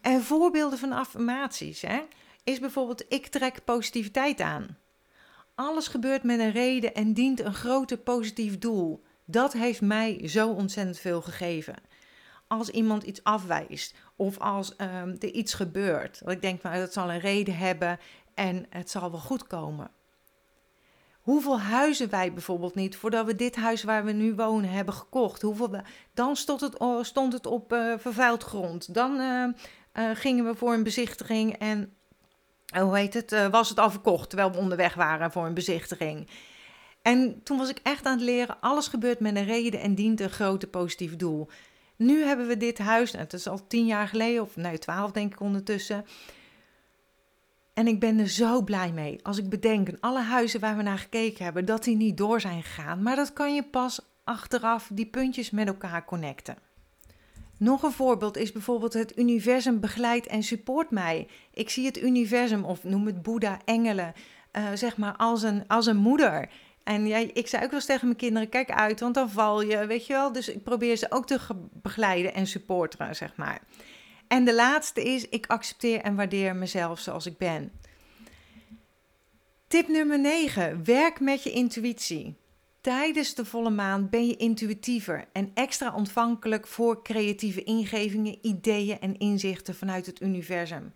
En 0.00 0.22
voorbeelden 0.22 0.78
van 0.78 0.92
affirmaties 0.92 1.82
hè, 1.82 2.00
is 2.44 2.58
bijvoorbeeld 2.58 3.04
ik 3.08 3.26
trek 3.26 3.64
positiviteit 3.64 4.40
aan. 4.40 4.78
Alles 5.54 5.88
gebeurt 5.88 6.22
met 6.22 6.40
een 6.40 6.52
reden 6.52 6.94
en 6.94 7.12
dient 7.12 7.40
een 7.40 7.54
groter 7.54 7.98
positief 7.98 8.58
doel. 8.58 9.04
Dat 9.24 9.52
heeft 9.52 9.80
mij 9.80 10.28
zo 10.28 10.48
ontzettend 10.48 10.98
veel 10.98 11.22
gegeven. 11.22 11.74
Als 12.48 12.68
iemand 12.68 13.02
iets 13.02 13.24
afwijst 13.24 13.94
of 14.16 14.38
als 14.38 14.72
um, 14.78 15.16
er 15.18 15.32
iets 15.32 15.54
gebeurt, 15.54 16.20
dat 16.24 16.32
ik 16.32 16.42
denk, 16.42 16.62
maar 16.62 16.78
dat 16.78 16.92
zal 16.92 17.10
een 17.10 17.20
reden 17.20 17.56
hebben 17.56 17.98
en 18.36 18.66
het 18.70 18.90
zal 18.90 19.10
wel 19.10 19.20
goed 19.20 19.46
komen. 19.46 19.90
Hoeveel 21.20 21.60
huizen 21.60 22.10
wij 22.10 22.32
bijvoorbeeld 22.32 22.74
niet, 22.74 22.96
voordat 22.96 23.26
we 23.26 23.36
dit 23.36 23.56
huis 23.56 23.82
waar 23.82 24.04
we 24.04 24.12
nu 24.12 24.34
wonen 24.34 24.70
hebben 24.70 24.94
gekocht. 24.94 25.42
Hoeveel 25.42 25.80
dan 26.14 26.36
stond 26.36 26.60
het, 26.60 26.76
stond 27.00 27.32
het 27.32 27.46
op 27.46 27.72
uh, 27.72 27.94
vervuild 27.98 28.42
grond. 28.42 28.94
Dan 28.94 29.20
uh, 29.20 30.10
gingen 30.14 30.44
we 30.44 30.54
voor 30.54 30.72
een 30.72 30.82
bezichtiging 30.82 31.52
en 31.52 31.92
hoe 32.80 32.96
heet 32.96 33.14
het, 33.14 33.48
was 33.50 33.68
het 33.68 33.78
al 33.78 33.90
verkocht 33.90 34.28
terwijl 34.28 34.50
we 34.50 34.58
onderweg 34.58 34.94
waren 34.94 35.32
voor 35.32 35.46
een 35.46 35.54
bezichtiging. 35.54 36.28
En 37.02 37.42
toen 37.42 37.58
was 37.58 37.68
ik 37.68 37.80
echt 37.82 38.04
aan 38.04 38.16
het 38.16 38.26
leren, 38.26 38.60
alles 38.60 38.88
gebeurt 38.88 39.20
met 39.20 39.36
een 39.36 39.44
reden 39.44 39.80
en 39.80 39.94
dient 39.94 40.20
een 40.20 40.30
grote 40.30 40.66
positief 40.66 41.16
doel. 41.16 41.48
Nu 41.96 42.22
hebben 42.22 42.46
we 42.46 42.56
dit 42.56 42.78
huis, 42.78 43.12
nou, 43.12 43.24
het 43.24 43.32
is 43.32 43.48
al 43.48 43.66
tien 43.66 43.86
jaar 43.86 44.08
geleden, 44.08 44.42
of 44.42 44.56
nee, 44.56 44.78
twaalf 44.78 45.12
denk 45.12 45.32
ik 45.32 45.40
ondertussen. 45.40 46.06
En 47.76 47.86
ik 47.86 48.00
ben 48.00 48.18
er 48.18 48.28
zo 48.28 48.62
blij 48.62 48.92
mee. 48.92 49.18
Als 49.22 49.38
ik 49.38 49.48
bedenk 49.48 49.88
aan 49.88 50.00
alle 50.00 50.20
huizen 50.20 50.60
waar 50.60 50.76
we 50.76 50.82
naar 50.82 50.98
gekeken 50.98 51.44
hebben, 51.44 51.64
dat 51.64 51.84
die 51.84 51.96
niet 51.96 52.16
door 52.16 52.40
zijn 52.40 52.62
gegaan. 52.62 53.02
Maar 53.02 53.16
dat 53.16 53.32
kan 53.32 53.54
je 53.54 53.62
pas 53.62 54.00
achteraf 54.24 54.90
die 54.92 55.06
puntjes 55.06 55.50
met 55.50 55.66
elkaar 55.66 56.04
connecten. 56.04 56.56
Nog 57.58 57.82
een 57.82 57.92
voorbeeld 57.92 58.36
is 58.36 58.52
bijvoorbeeld 58.52 58.92
het 58.92 59.18
universum 59.18 59.80
begeleidt 59.80 60.26
en 60.26 60.42
support 60.42 60.90
mij. 60.90 61.28
Ik 61.52 61.70
zie 61.70 61.86
het 61.86 62.02
universum, 62.02 62.64
of 62.64 62.84
noem 62.84 63.06
het 63.06 63.22
Boeddha, 63.22 63.58
engelen, 63.64 64.12
uh, 64.52 64.64
zeg 64.74 64.96
maar 64.96 65.16
als 65.16 65.42
een, 65.42 65.64
als 65.66 65.86
een 65.86 65.96
moeder. 65.96 66.48
En 66.82 67.06
ja, 67.06 67.16
ik 67.16 67.46
zei 67.46 67.62
ook 67.62 67.70
wel 67.70 67.78
eens 67.78 67.88
tegen 67.88 68.06
mijn 68.06 68.18
kinderen: 68.18 68.48
kijk 68.48 68.70
uit, 68.70 69.00
want 69.00 69.14
dan 69.14 69.30
val 69.30 69.62
je, 69.62 69.86
weet 69.86 70.06
je 70.06 70.12
wel. 70.12 70.32
Dus 70.32 70.48
ik 70.48 70.62
probeer 70.62 70.96
ze 70.96 71.10
ook 71.10 71.26
te 71.26 71.38
begeleiden 71.72 72.34
en 72.34 72.46
supporteren, 72.46 73.16
zeg 73.16 73.36
maar. 73.36 73.60
En 74.28 74.44
de 74.44 74.54
laatste 74.54 75.02
is: 75.02 75.28
ik 75.28 75.46
accepteer 75.46 76.00
en 76.00 76.14
waardeer 76.14 76.56
mezelf 76.56 77.00
zoals 77.00 77.26
ik 77.26 77.38
ben. 77.38 77.72
Tip 79.68 79.88
nummer 79.88 80.20
9: 80.20 80.84
werk 80.84 81.20
met 81.20 81.42
je 81.42 81.50
intuïtie. 81.50 82.36
Tijdens 82.80 83.34
de 83.34 83.44
volle 83.44 83.70
maan 83.70 84.08
ben 84.08 84.26
je 84.26 84.36
intuïtiever 84.36 85.24
en 85.32 85.50
extra 85.54 85.94
ontvankelijk 85.94 86.66
voor 86.66 87.02
creatieve 87.02 87.62
ingevingen, 87.62 88.38
ideeën 88.42 89.00
en 89.00 89.18
inzichten 89.18 89.74
vanuit 89.74 90.06
het 90.06 90.20
universum. 90.20 90.92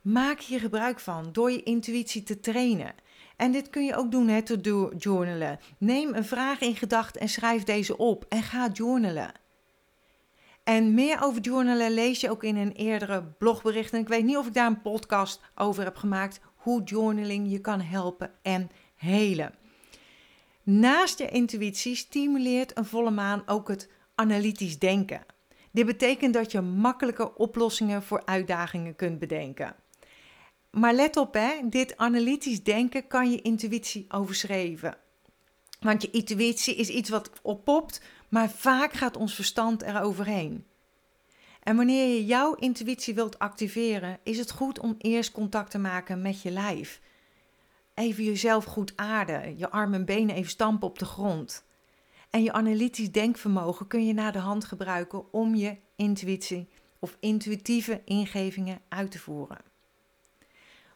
Maak 0.00 0.40
hier 0.40 0.60
gebruik 0.60 1.00
van 1.00 1.32
door 1.32 1.50
je 1.50 1.62
intuïtie 1.62 2.22
te 2.22 2.40
trainen. 2.40 2.94
En 3.36 3.52
dit 3.52 3.70
kun 3.70 3.84
je 3.84 3.96
ook 3.96 4.10
doen 4.10 4.28
hè, 4.28 4.42
te 4.42 4.90
journalen. 4.98 5.58
Neem 5.78 6.14
een 6.14 6.24
vraag 6.24 6.60
in 6.60 6.76
gedachten 6.76 7.20
en 7.20 7.28
schrijf 7.28 7.64
deze 7.64 7.96
op 7.96 8.24
en 8.28 8.42
ga 8.42 8.70
journalen. 8.72 9.32
En 10.68 10.94
meer 10.94 11.22
over 11.22 11.40
journalen 11.40 11.90
lees 11.90 12.20
je 12.20 12.30
ook 12.30 12.44
in 12.44 12.56
een 12.56 12.72
eerdere 12.72 13.22
blogbericht. 13.22 13.92
En 13.92 14.00
ik 14.00 14.08
weet 14.08 14.24
niet 14.24 14.36
of 14.36 14.46
ik 14.46 14.54
daar 14.54 14.66
een 14.66 14.82
podcast 14.82 15.40
over 15.54 15.84
heb 15.84 15.96
gemaakt. 15.96 16.40
Hoe 16.54 16.82
journaling 16.82 17.50
je 17.50 17.60
kan 17.60 17.80
helpen 17.80 18.30
en 18.42 18.70
helen. 18.96 19.54
Naast 20.62 21.18
je 21.18 21.28
intuïtie 21.28 21.94
stimuleert 21.94 22.78
een 22.78 22.84
volle 22.84 23.10
maan 23.10 23.42
ook 23.46 23.68
het 23.68 23.90
analytisch 24.14 24.78
denken. 24.78 25.24
Dit 25.70 25.86
betekent 25.86 26.34
dat 26.34 26.52
je 26.52 26.60
makkelijker 26.60 27.34
oplossingen 27.34 28.02
voor 28.02 28.22
uitdagingen 28.24 28.96
kunt 28.96 29.18
bedenken. 29.18 29.74
Maar 30.70 30.94
let 30.94 31.16
op, 31.16 31.34
hè, 31.34 31.52
dit 31.64 31.96
analytisch 31.96 32.62
denken 32.62 33.06
kan 33.06 33.30
je 33.30 33.42
intuïtie 33.42 34.06
overschreven. 34.08 34.96
Want 35.80 36.02
je 36.02 36.10
intuïtie 36.10 36.74
is 36.74 36.88
iets 36.88 37.10
wat 37.10 37.30
oppopt, 37.42 38.02
maar 38.28 38.50
vaak 38.50 38.92
gaat 38.92 39.16
ons 39.16 39.34
verstand 39.34 39.82
eroverheen. 39.82 40.66
En 41.62 41.76
wanneer 41.76 42.14
je 42.14 42.24
jouw 42.24 42.54
intuïtie 42.54 43.14
wilt 43.14 43.38
activeren, 43.38 44.18
is 44.22 44.38
het 44.38 44.50
goed 44.50 44.78
om 44.78 44.94
eerst 44.98 45.32
contact 45.32 45.70
te 45.70 45.78
maken 45.78 46.22
met 46.22 46.42
je 46.42 46.50
lijf. 46.50 47.00
Even 47.94 48.24
jezelf 48.24 48.64
goed 48.64 48.92
aarden, 48.96 49.58
je 49.58 49.70
armen 49.70 49.98
en 49.98 50.04
benen 50.04 50.34
even 50.34 50.50
stampen 50.50 50.88
op 50.88 50.98
de 50.98 51.04
grond. 51.04 51.64
En 52.30 52.42
je 52.42 52.52
analytisch 52.52 53.12
denkvermogen 53.12 53.86
kun 53.86 54.06
je 54.06 54.12
naar 54.12 54.32
de 54.32 54.38
hand 54.38 54.64
gebruiken 54.64 55.32
om 55.32 55.54
je 55.54 55.76
intuïtie 55.96 56.68
of 56.98 57.16
intuïtieve 57.20 58.02
ingevingen 58.04 58.80
uit 58.88 59.10
te 59.10 59.18
voeren. 59.18 59.58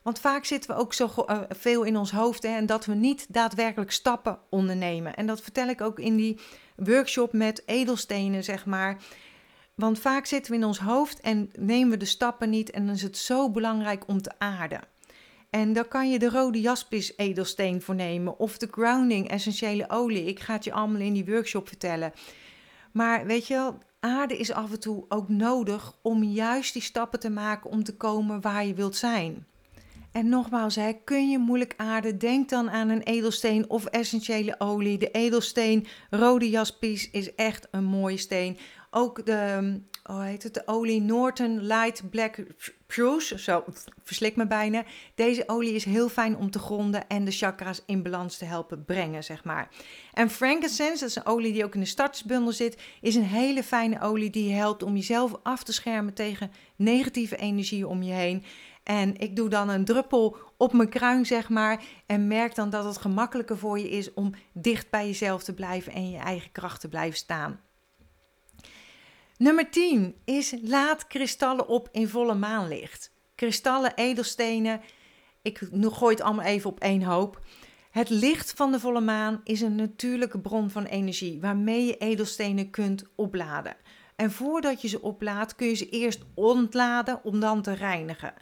Want 0.03 0.19
vaak 0.19 0.45
zitten 0.45 0.71
we 0.71 0.77
ook 0.77 0.93
zo 0.93 1.11
uh, 1.27 1.41
veel 1.49 1.83
in 1.83 1.97
ons 1.97 2.11
hoofd 2.11 2.43
hè, 2.43 2.49
en 2.49 2.67
dat 2.67 2.85
we 2.85 2.95
niet 2.95 3.27
daadwerkelijk 3.29 3.93
stappen 3.93 4.39
ondernemen. 4.51 5.15
En 5.15 5.27
dat 5.27 5.41
vertel 5.41 5.69
ik 5.69 5.81
ook 5.81 5.99
in 5.99 6.17
die 6.17 6.41
workshop 6.85 7.33
met 7.33 7.63
edelstenen, 7.67 8.45
zeg 8.45 8.67
maar. 8.67 9.03
Want 9.75 9.99
vaak 9.99 10.27
zitten 10.27 10.53
we 10.53 10.59
in 10.59 10.65
ons 10.65 10.79
hoofd 10.79 11.21
en 11.21 11.51
nemen 11.59 11.91
we 11.91 11.97
de 11.97 12.05
stappen 12.05 12.51
niet. 12.51 12.71
En 12.71 12.87
dan 12.87 12.95
is 12.95 13.03
het 13.03 13.17
zo 13.17 13.51
belangrijk 13.51 14.09
om 14.09 14.23
te 14.23 14.33
aarden. 14.39 14.81
En 15.51 15.73
daar 15.73 15.89
kan 15.89 16.11
je 16.11 16.19
de 16.19 16.29
rode 16.29 16.61
jaspis 16.61 17.17
edelsteen 17.17 17.83
voor 17.83 17.95
nemen. 17.95 18.39
Of 18.39 18.59
de 18.59 18.69
grounding 18.71 19.29
essentiële 19.29 19.91
olie. 19.91 20.25
Ik 20.25 20.41
ga 20.41 20.53
het 20.53 20.65
je 20.65 20.73
allemaal 20.73 21.01
in 21.01 21.13
die 21.13 21.25
workshop 21.25 21.69
vertellen. 21.69 22.13
Maar 22.93 23.27
weet 23.27 23.47
je 23.47 23.55
wel, 23.55 23.79
aarde 24.01 24.37
is 24.37 24.53
af 24.53 24.71
en 24.71 24.81
toe 24.81 25.05
ook 25.09 25.29
nodig 25.29 25.95
om 26.03 26.23
juist 26.23 26.73
die 26.73 26.83
stappen 26.83 27.21
te 27.21 27.31
maken 27.31 27.71
om 27.71 27.85
te 27.85 27.97
komen 27.97 28.41
waar 28.41 28.67
je 28.67 28.75
wilt 28.75 28.97
zijn. 28.97 29.47
En 30.13 30.29
nogmaals, 30.29 30.75
hè, 30.75 30.93
kun 31.05 31.31
je 31.31 31.39
moeilijk 31.39 31.75
aarden, 31.77 32.19
denk 32.19 32.49
dan 32.49 32.71
aan 32.71 32.89
een 32.89 33.03
edelsteen 33.03 33.71
of 33.71 33.85
essentiële 33.85 34.55
olie. 34.59 34.99
De 34.99 35.11
edelsteen 35.11 35.87
rode 36.11 36.51
jaspis 36.51 37.11
is 37.11 37.35
echt 37.35 37.69
een 37.71 37.85
mooie 37.85 38.17
steen. 38.17 38.59
Ook 38.91 39.27
de, 39.27 39.81
oh 40.03 40.23
heet 40.23 40.43
het, 40.43 40.55
de 40.55 40.63
olie 40.67 41.01
Norton 41.01 41.67
Light 41.67 42.11
Black 42.11 42.45
Spruce, 42.57 43.39
zo 43.39 43.65
verslik 44.03 44.37
me 44.37 44.47
bijna. 44.47 44.85
Deze 45.15 45.43
olie 45.47 45.75
is 45.75 45.85
heel 45.85 46.09
fijn 46.09 46.37
om 46.37 46.51
te 46.51 46.59
gronden 46.59 47.09
en 47.09 47.25
de 47.25 47.31
chakra's 47.31 47.83
in 47.87 48.03
balans 48.03 48.37
te 48.37 48.45
helpen 48.45 48.85
brengen, 48.85 49.25
zeg 49.25 49.45
maar. 49.45 49.69
En 50.13 50.31
frankincense, 50.31 51.01
dat 51.01 51.09
is 51.09 51.17
een 51.17 51.27
olie 51.27 51.53
die 51.53 51.65
ook 51.65 51.75
in 51.75 51.81
de 51.81 51.87
startersbundel 51.87 52.53
zit, 52.53 52.83
is 53.01 53.15
een 53.15 53.23
hele 53.23 53.63
fijne 53.63 54.01
olie 54.01 54.31
die 54.31 54.53
helpt 54.53 54.83
om 54.83 54.97
jezelf 54.97 55.35
af 55.43 55.63
te 55.63 55.73
schermen 55.73 56.15
tegen 56.15 56.51
negatieve 56.77 57.37
energie 57.37 57.87
om 57.87 58.03
je 58.03 58.13
heen. 58.13 58.45
En 58.83 59.17
ik 59.17 59.37
doe 59.37 59.49
dan 59.49 59.69
een 59.69 59.85
druppel 59.85 60.37
op 60.57 60.73
mijn 60.73 60.89
kruin, 60.89 61.27
zeg 61.27 61.49
maar. 61.49 61.83
En 62.07 62.27
merk 62.27 62.55
dan 62.55 62.71
dat 62.71 62.85
het 62.85 62.99
gemakkelijker 62.99 63.59
voor 63.59 63.79
je 63.79 63.91
is 63.91 64.15
om 64.15 64.35
dicht 64.53 64.91
bij 64.91 65.07
jezelf 65.07 65.43
te 65.43 65.55
blijven 65.55 65.93
en 65.93 66.11
je 66.11 66.19
eigen 66.19 66.53
kracht 66.53 66.81
te 66.81 66.89
blijven 66.89 67.19
staan. 67.19 67.61
Nummer 69.37 69.71
10 69.71 70.15
is 70.25 70.55
laat 70.63 71.07
kristallen 71.07 71.69
op 71.69 71.89
in 71.93 72.09
volle 72.09 72.35
maanlicht. 72.35 73.13
Kristallen, 73.35 73.95
edelstenen, 73.95 74.81
ik 75.43 75.61
gooi 75.73 76.15
het 76.15 76.25
allemaal 76.25 76.45
even 76.45 76.71
op 76.71 76.81
één 76.81 77.03
hoop. 77.03 77.41
Het 77.91 78.09
licht 78.09 78.53
van 78.53 78.73
de 78.73 78.81
volle 78.81 79.01
maan 79.01 79.41
is 79.45 79.61
een 79.61 79.75
natuurlijke 79.75 80.39
bron 80.39 80.71
van 80.71 80.85
energie 80.85 81.41
waarmee 81.41 81.85
je 81.85 81.97
edelstenen 81.97 82.71
kunt 82.71 83.05
opladen. 83.15 83.77
En 84.17 84.31
voordat 84.31 84.83
je 84.83 84.89
ze 84.89 85.03
oplaadt 85.03 85.55
kun 85.55 85.67
je 85.67 85.75
ze 85.75 85.89
eerst 85.89 86.21
ontladen 86.35 87.25
om 87.25 87.41
dan 87.41 87.63
te 87.63 87.73
reinigen. 87.73 88.35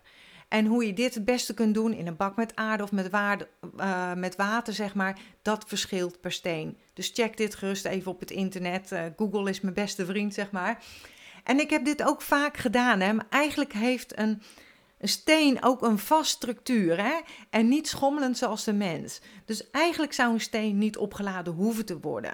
En 0.51 0.67
hoe 0.67 0.87
je 0.87 0.93
dit 0.93 1.15
het 1.15 1.25
beste 1.25 1.55
kunt 1.55 1.75
doen 1.75 1.93
in 1.93 2.07
een 2.07 2.17
bak 2.17 2.37
met 2.37 2.57
aarde 2.57 2.83
of 2.83 2.93
met, 2.93 3.11
uh, 3.13 4.15
met 4.15 4.37
water, 4.37 4.73
zeg 4.73 4.95
maar, 4.95 5.19
dat 5.43 5.65
verschilt 5.67 6.21
per 6.21 6.33
steen. 6.33 6.79
Dus 6.95 7.11
check 7.15 7.37
dit 7.37 7.55
gerust 7.55 7.85
even 7.85 8.11
op 8.11 8.21
het 8.21 8.31
internet. 8.31 8.93
Uh, 8.93 9.03
Google 9.17 9.51
is 9.51 9.61
mijn 9.61 9.75
beste 9.75 10.07
vriend, 10.07 10.35
zeg 10.35 10.51
maar. 10.51 10.85
En 11.45 11.61
ik 11.61 11.71
heb 11.71 11.85
dit 11.85 12.03
ook 12.03 12.23
vaak 12.23 12.57
gedaan. 12.57 13.01
Hè? 13.01 13.13
Maar 13.13 13.27
eigenlijk 13.31 13.73
heeft 13.73 14.19
een, 14.19 14.43
een 14.99 15.09
steen 15.09 15.63
ook 15.63 15.83
een 15.83 15.99
vast 15.99 16.31
structuur 16.31 17.03
hè? 17.03 17.21
en 17.51 17.69
niet 17.69 17.89
schommelend 17.89 18.39
zoals 18.39 18.65
de 18.65 18.73
mens. 18.73 19.21
Dus 19.45 19.71
eigenlijk 19.71 20.13
zou 20.13 20.33
een 20.33 20.41
steen 20.41 20.79
niet 20.79 20.97
opgeladen 20.97 21.53
hoeven 21.53 21.85
te 21.87 22.01
worden. 22.01 22.33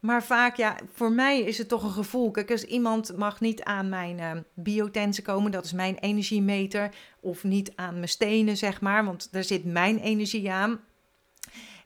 Maar 0.00 0.22
vaak, 0.22 0.56
ja, 0.56 0.76
voor 0.92 1.12
mij 1.12 1.40
is 1.40 1.58
het 1.58 1.68
toch 1.68 1.82
een 1.82 1.90
gevoel. 1.90 2.30
Kijk, 2.30 2.50
als 2.50 2.64
iemand 2.64 3.16
mag 3.16 3.40
niet 3.40 3.62
aan 3.62 3.88
mijn 3.88 4.18
uh, 4.18 4.30
biotensen 4.54 5.22
komen, 5.22 5.50
dat 5.50 5.64
is 5.64 5.72
mijn 5.72 5.96
energiemeter, 5.98 6.94
of 7.20 7.44
niet 7.44 7.72
aan 7.76 7.94
mijn 7.94 8.08
stenen, 8.08 8.56
zeg 8.56 8.80
maar, 8.80 9.04
want 9.04 9.28
daar 9.32 9.44
zit 9.44 9.64
mijn 9.64 9.98
energie 9.98 10.50
aan. 10.50 10.80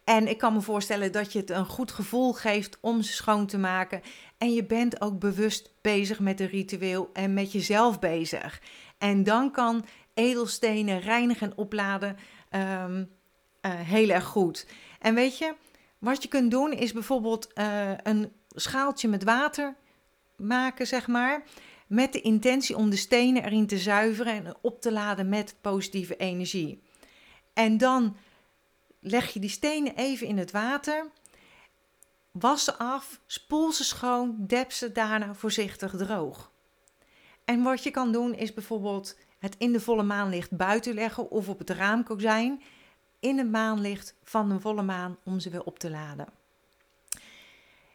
En 0.04 0.28
ik 0.28 0.38
kan 0.38 0.52
me 0.52 0.60
voorstellen 0.60 1.12
dat 1.12 1.32
je 1.32 1.38
het 1.38 1.50
een 1.50 1.66
goed 1.66 1.92
gevoel 1.92 2.32
geeft 2.32 2.78
om 2.80 3.02
ze 3.02 3.12
schoon 3.12 3.46
te 3.46 3.58
maken. 3.58 4.00
En 4.38 4.52
je 4.52 4.64
bent 4.64 5.00
ook 5.00 5.18
bewust 5.18 5.70
bezig 5.80 6.20
met 6.20 6.40
een 6.40 6.48
ritueel 6.48 7.10
en 7.12 7.34
met 7.34 7.52
jezelf 7.52 7.98
bezig. 7.98 8.60
En 8.98 9.22
dan 9.24 9.50
kan 9.50 9.84
edelstenen 10.14 11.00
reinigen 11.00 11.50
en 11.50 11.56
opladen 11.56 12.16
um, 12.50 12.98
uh, 12.98 13.72
heel 13.74 14.08
erg 14.08 14.24
goed. 14.24 14.66
En 15.00 15.14
weet 15.14 15.38
je, 15.38 15.54
wat 16.02 16.22
je 16.22 16.28
kunt 16.28 16.50
doen 16.50 16.72
is 16.72 16.92
bijvoorbeeld 16.92 17.48
uh, 17.54 17.90
een 18.02 18.32
schaaltje 18.48 19.08
met 19.08 19.24
water 19.24 19.74
maken, 20.36 20.86
zeg 20.86 21.06
maar. 21.06 21.42
Met 21.86 22.12
de 22.12 22.20
intentie 22.20 22.76
om 22.76 22.90
de 22.90 22.96
stenen 22.96 23.44
erin 23.44 23.66
te 23.66 23.78
zuiveren 23.78 24.32
en 24.32 24.54
op 24.60 24.80
te 24.80 24.92
laden 24.92 25.28
met 25.28 25.54
positieve 25.60 26.16
energie. 26.16 26.82
En 27.52 27.76
dan 27.78 28.16
leg 29.00 29.32
je 29.32 29.40
die 29.40 29.50
stenen 29.50 29.96
even 29.96 30.26
in 30.26 30.38
het 30.38 30.50
water. 30.50 31.06
Was 32.30 32.64
ze 32.64 32.74
af, 32.76 33.20
spoel 33.26 33.72
ze 33.72 33.84
schoon, 33.84 34.34
dep 34.38 34.72
ze 34.72 34.92
daarna 34.92 35.34
voorzichtig 35.34 35.96
droog. 35.96 36.50
En 37.44 37.62
wat 37.62 37.82
je 37.82 37.90
kan 37.90 38.12
doen 38.12 38.34
is 38.34 38.54
bijvoorbeeld 38.54 39.16
het 39.38 39.54
in 39.58 39.72
de 39.72 39.80
volle 39.80 40.02
maanlicht 40.02 40.56
buiten 40.56 40.94
leggen 40.94 41.30
of 41.30 41.48
op 41.48 41.58
het 41.58 41.70
raamkozijn 41.70 42.62
in 43.22 43.38
het 43.38 43.50
maanlicht 43.50 44.14
van 44.24 44.50
een 44.50 44.60
volle 44.60 44.82
maan 44.82 45.16
om 45.24 45.40
ze 45.40 45.50
weer 45.50 45.64
op 45.64 45.78
te 45.78 45.90
laden. 45.90 46.26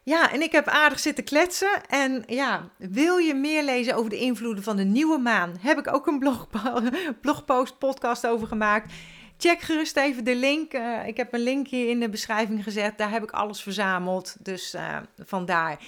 Ja, 0.03 0.31
en 0.31 0.41
ik 0.41 0.51
heb 0.51 0.67
aardig 0.67 0.99
zitten 0.99 1.23
kletsen. 1.23 1.87
En 1.87 2.23
ja, 2.27 2.69
wil 2.77 3.17
je 3.17 3.33
meer 3.33 3.63
lezen 3.63 3.95
over 3.95 4.09
de 4.09 4.19
invloeden 4.19 4.63
van 4.63 4.75
de 4.75 4.83
nieuwe 4.83 5.17
maan? 5.17 5.55
Heb 5.59 5.77
ik 5.77 5.93
ook 5.93 6.07
een 6.07 6.19
blog, 6.19 6.47
blogpost, 7.21 7.77
podcast 7.77 8.27
over 8.27 8.47
gemaakt. 8.47 8.93
Check 9.37 9.61
gerust 9.61 9.97
even 9.97 10.23
de 10.23 10.35
link. 10.35 10.73
Uh, 10.73 11.07
ik 11.07 11.17
heb 11.17 11.33
een 11.33 11.39
link 11.39 11.67
hier 11.67 11.89
in 11.89 11.99
de 11.99 12.09
beschrijving 12.09 12.63
gezet. 12.63 12.97
Daar 12.97 13.11
heb 13.11 13.23
ik 13.23 13.31
alles 13.31 13.61
verzameld. 13.61 14.35
Dus 14.39 14.75
uh, 14.75 14.97
vandaar. 15.17 15.79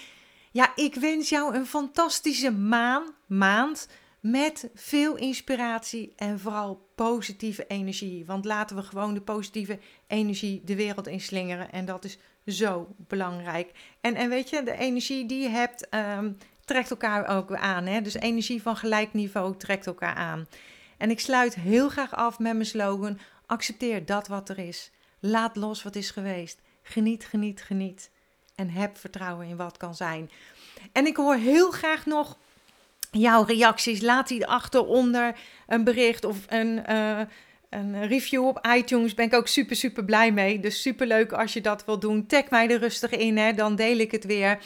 Ja, 0.52 0.72
ik 0.76 0.96
wens 0.96 1.30
jou 1.30 1.56
een 1.56 1.66
fantastische 1.66 2.52
maan, 2.52 3.04
maand 3.28 3.88
met 4.20 4.70
veel 4.76 5.16
inspiratie 5.16 6.14
en 6.16 6.40
vooral 6.40 6.89
positieve 7.06 7.66
energie. 7.68 8.26
Want 8.26 8.46
laten 8.46 8.76
we 8.76 8.84
gewoon 8.84 9.14
de 9.14 9.22
positieve 9.22 9.80
energie 10.08 10.62
de 10.66 10.76
wereld 10.76 11.08
inslingeren. 11.08 11.72
En 11.72 11.86
dat 11.86 12.04
is 12.04 12.18
zo 12.46 12.88
belangrijk. 12.98 13.72
En, 14.02 14.16
en 14.16 14.30
weet 14.30 14.50
je, 14.50 14.64
de 14.64 14.78
energie 14.78 15.26
die 15.26 15.42
je 15.42 15.50
hebt, 15.50 15.88
um, 15.94 16.38
trekt 16.66 16.90
elkaar 16.90 17.28
ook 17.28 17.56
aan. 17.56 17.86
Hè? 17.86 18.02
Dus 18.02 18.14
energie 18.14 18.62
van 18.62 18.78
gelijk 18.78 19.14
niveau 19.14 19.58
trekt 19.58 19.88
elkaar 19.88 20.16
aan. 20.16 20.48
En 20.98 21.10
ik 21.10 21.20
sluit 21.20 21.56
heel 21.56 21.90
graag 21.90 22.16
af 22.16 22.40
met 22.40 22.54
mijn 22.54 22.66
slogan: 22.66 23.20
accepteer 23.46 24.06
dat 24.06 24.28
wat 24.28 24.50
er 24.50 24.58
is. 24.58 24.92
Laat 25.20 25.56
los 25.56 25.84
wat 25.84 25.96
is 25.96 26.12
geweest. 26.12 26.62
Geniet, 26.82 27.26
geniet, 27.26 27.62
geniet. 27.62 28.12
En 28.56 28.70
heb 28.70 28.98
vertrouwen 28.98 29.48
in 29.48 29.58
wat 29.58 29.78
kan 29.78 29.96
zijn. 29.96 30.30
En 30.92 31.06
ik 31.06 31.16
hoor 31.16 31.36
heel 31.36 31.72
graag 31.72 32.06
nog 32.06 32.38
jouw 33.12 33.44
reacties. 33.44 34.02
Laat 34.02 34.28
die 34.28 34.48
achter 34.48 34.86
onder 34.86 35.36
een 35.68 35.84
bericht 35.84 36.26
of 36.26 36.38
een, 36.48 36.84
uh, 36.90 37.20
een 37.70 38.08
review 38.08 38.46
op 38.46 38.68
iTunes. 38.76 39.14
Ben 39.14 39.26
ik 39.26 39.34
ook 39.34 39.48
super, 39.48 39.76
super 39.76 40.06
blij 40.06 40.32
mee. 40.32 40.60
Dus 40.60 40.82
super 40.82 41.08
leuk 41.08 41.32
als 41.32 41.54
je 41.54 41.62
dat 41.62 41.86
wil 41.86 42.00
doen. 42.00 42.26
Tag 42.26 42.50
mij 42.50 42.70
er 42.70 42.80
rustig 42.80 43.12
in, 43.12 43.38
hè, 43.38 43.54
dan 43.54 43.76
deel 43.76 43.98
ik 43.98 44.12
het 44.12 44.26
weer. 44.26 44.60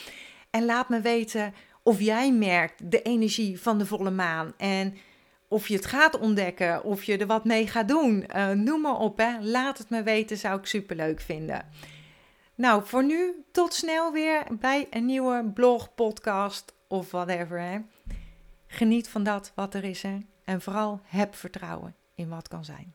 En 0.50 0.66
laat 0.66 0.90
me 0.90 1.02
weten 1.02 1.54
of 1.84 2.00
jij 2.00 2.32
merkt 2.32 2.92
de 2.92 3.02
energie 3.02 3.62
van 3.62 3.78
de 3.78 3.86
volle 3.86 4.12
maan. 4.12 4.54
En 4.58 4.98
of 5.48 5.68
je 5.68 5.76
het 5.76 5.86
gaat 5.86 6.20
ontdekken, 6.20 6.84
of 6.84 7.04
je 7.04 7.18
er 7.18 7.28
wat 7.28 7.46
mee 7.46 7.68
gaat 7.68 7.88
doen. 7.88 8.26
Uh, 8.36 8.50
noem 8.50 8.82
maar 8.82 8.98
op, 8.98 9.18
hè. 9.18 9.40
laat 9.40 9.78
het 9.78 9.90
me 9.90 10.04
weten, 10.04 10.38
zou 10.38 10.60
ik 10.60 10.66
super 10.66 10.96
leuk 10.96 11.22
vinden. 11.22 11.70
Nou, 12.56 12.86
voor 12.86 13.04
nu, 13.04 13.44
tot 13.52 13.74
snel 13.74 14.12
weer 14.12 14.44
bij 14.60 14.88
een 14.90 15.06
nieuwe 15.06 15.52
blog, 15.54 15.96
podcast 15.96 16.74
of 16.88 17.12
whatever. 17.12 17.60
Hè. 17.60 17.78
Geniet 18.76 19.10
van 19.10 19.24
dat 19.24 19.52
wat 19.56 19.74
er 19.74 19.84
is 19.84 20.02
hè? 20.02 20.18
en 20.44 20.62
vooral 20.62 21.00
heb 21.04 21.36
vertrouwen 21.36 21.96
in 22.16 22.30
wat 22.30 22.48
kan 22.48 22.66
zijn. 22.66 22.94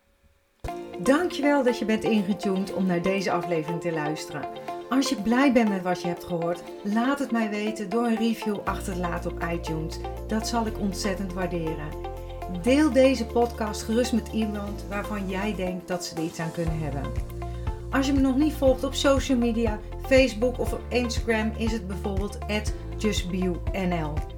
Dankjewel 0.98 1.62
dat 1.62 1.78
je 1.78 1.84
bent 1.84 2.04
ingetuned 2.04 2.74
om 2.74 2.86
naar 2.86 3.02
deze 3.02 3.30
aflevering 3.30 3.80
te 3.80 3.92
luisteren. 3.92 4.48
Als 4.88 5.08
je 5.08 5.22
blij 5.22 5.52
bent 5.52 5.68
met 5.68 5.82
wat 5.82 6.02
je 6.02 6.08
hebt 6.08 6.24
gehoord, 6.24 6.62
laat 6.82 7.18
het 7.18 7.30
mij 7.30 7.50
weten 7.50 7.90
door 7.90 8.04
een 8.04 8.16
review 8.16 8.56
achter 8.64 8.92
te 8.92 8.98
laten 8.98 9.30
op 9.30 9.42
iTunes. 9.52 9.98
Dat 10.26 10.48
zal 10.48 10.66
ik 10.66 10.78
ontzettend 10.78 11.32
waarderen. 11.32 11.88
Deel 12.62 12.92
deze 12.92 13.26
podcast 13.26 13.82
gerust 13.82 14.12
met 14.12 14.28
iemand 14.28 14.84
waarvan 14.88 15.28
jij 15.28 15.54
denkt 15.54 15.88
dat 15.88 16.04
ze 16.04 16.14
er 16.14 16.22
iets 16.22 16.40
aan 16.40 16.52
kunnen 16.52 16.78
hebben. 16.78 17.12
Als 17.90 18.06
je 18.06 18.12
me 18.12 18.20
nog 18.20 18.36
niet 18.36 18.54
volgt 18.54 18.84
op 18.84 18.94
social 18.94 19.38
media, 19.38 19.78
Facebook 20.06 20.58
of 20.58 20.72
op 20.72 20.82
Instagram, 20.88 21.52
is 21.56 21.72
het 21.72 21.86
bijvoorbeeld 21.86 22.38
justbionl. 22.96 24.37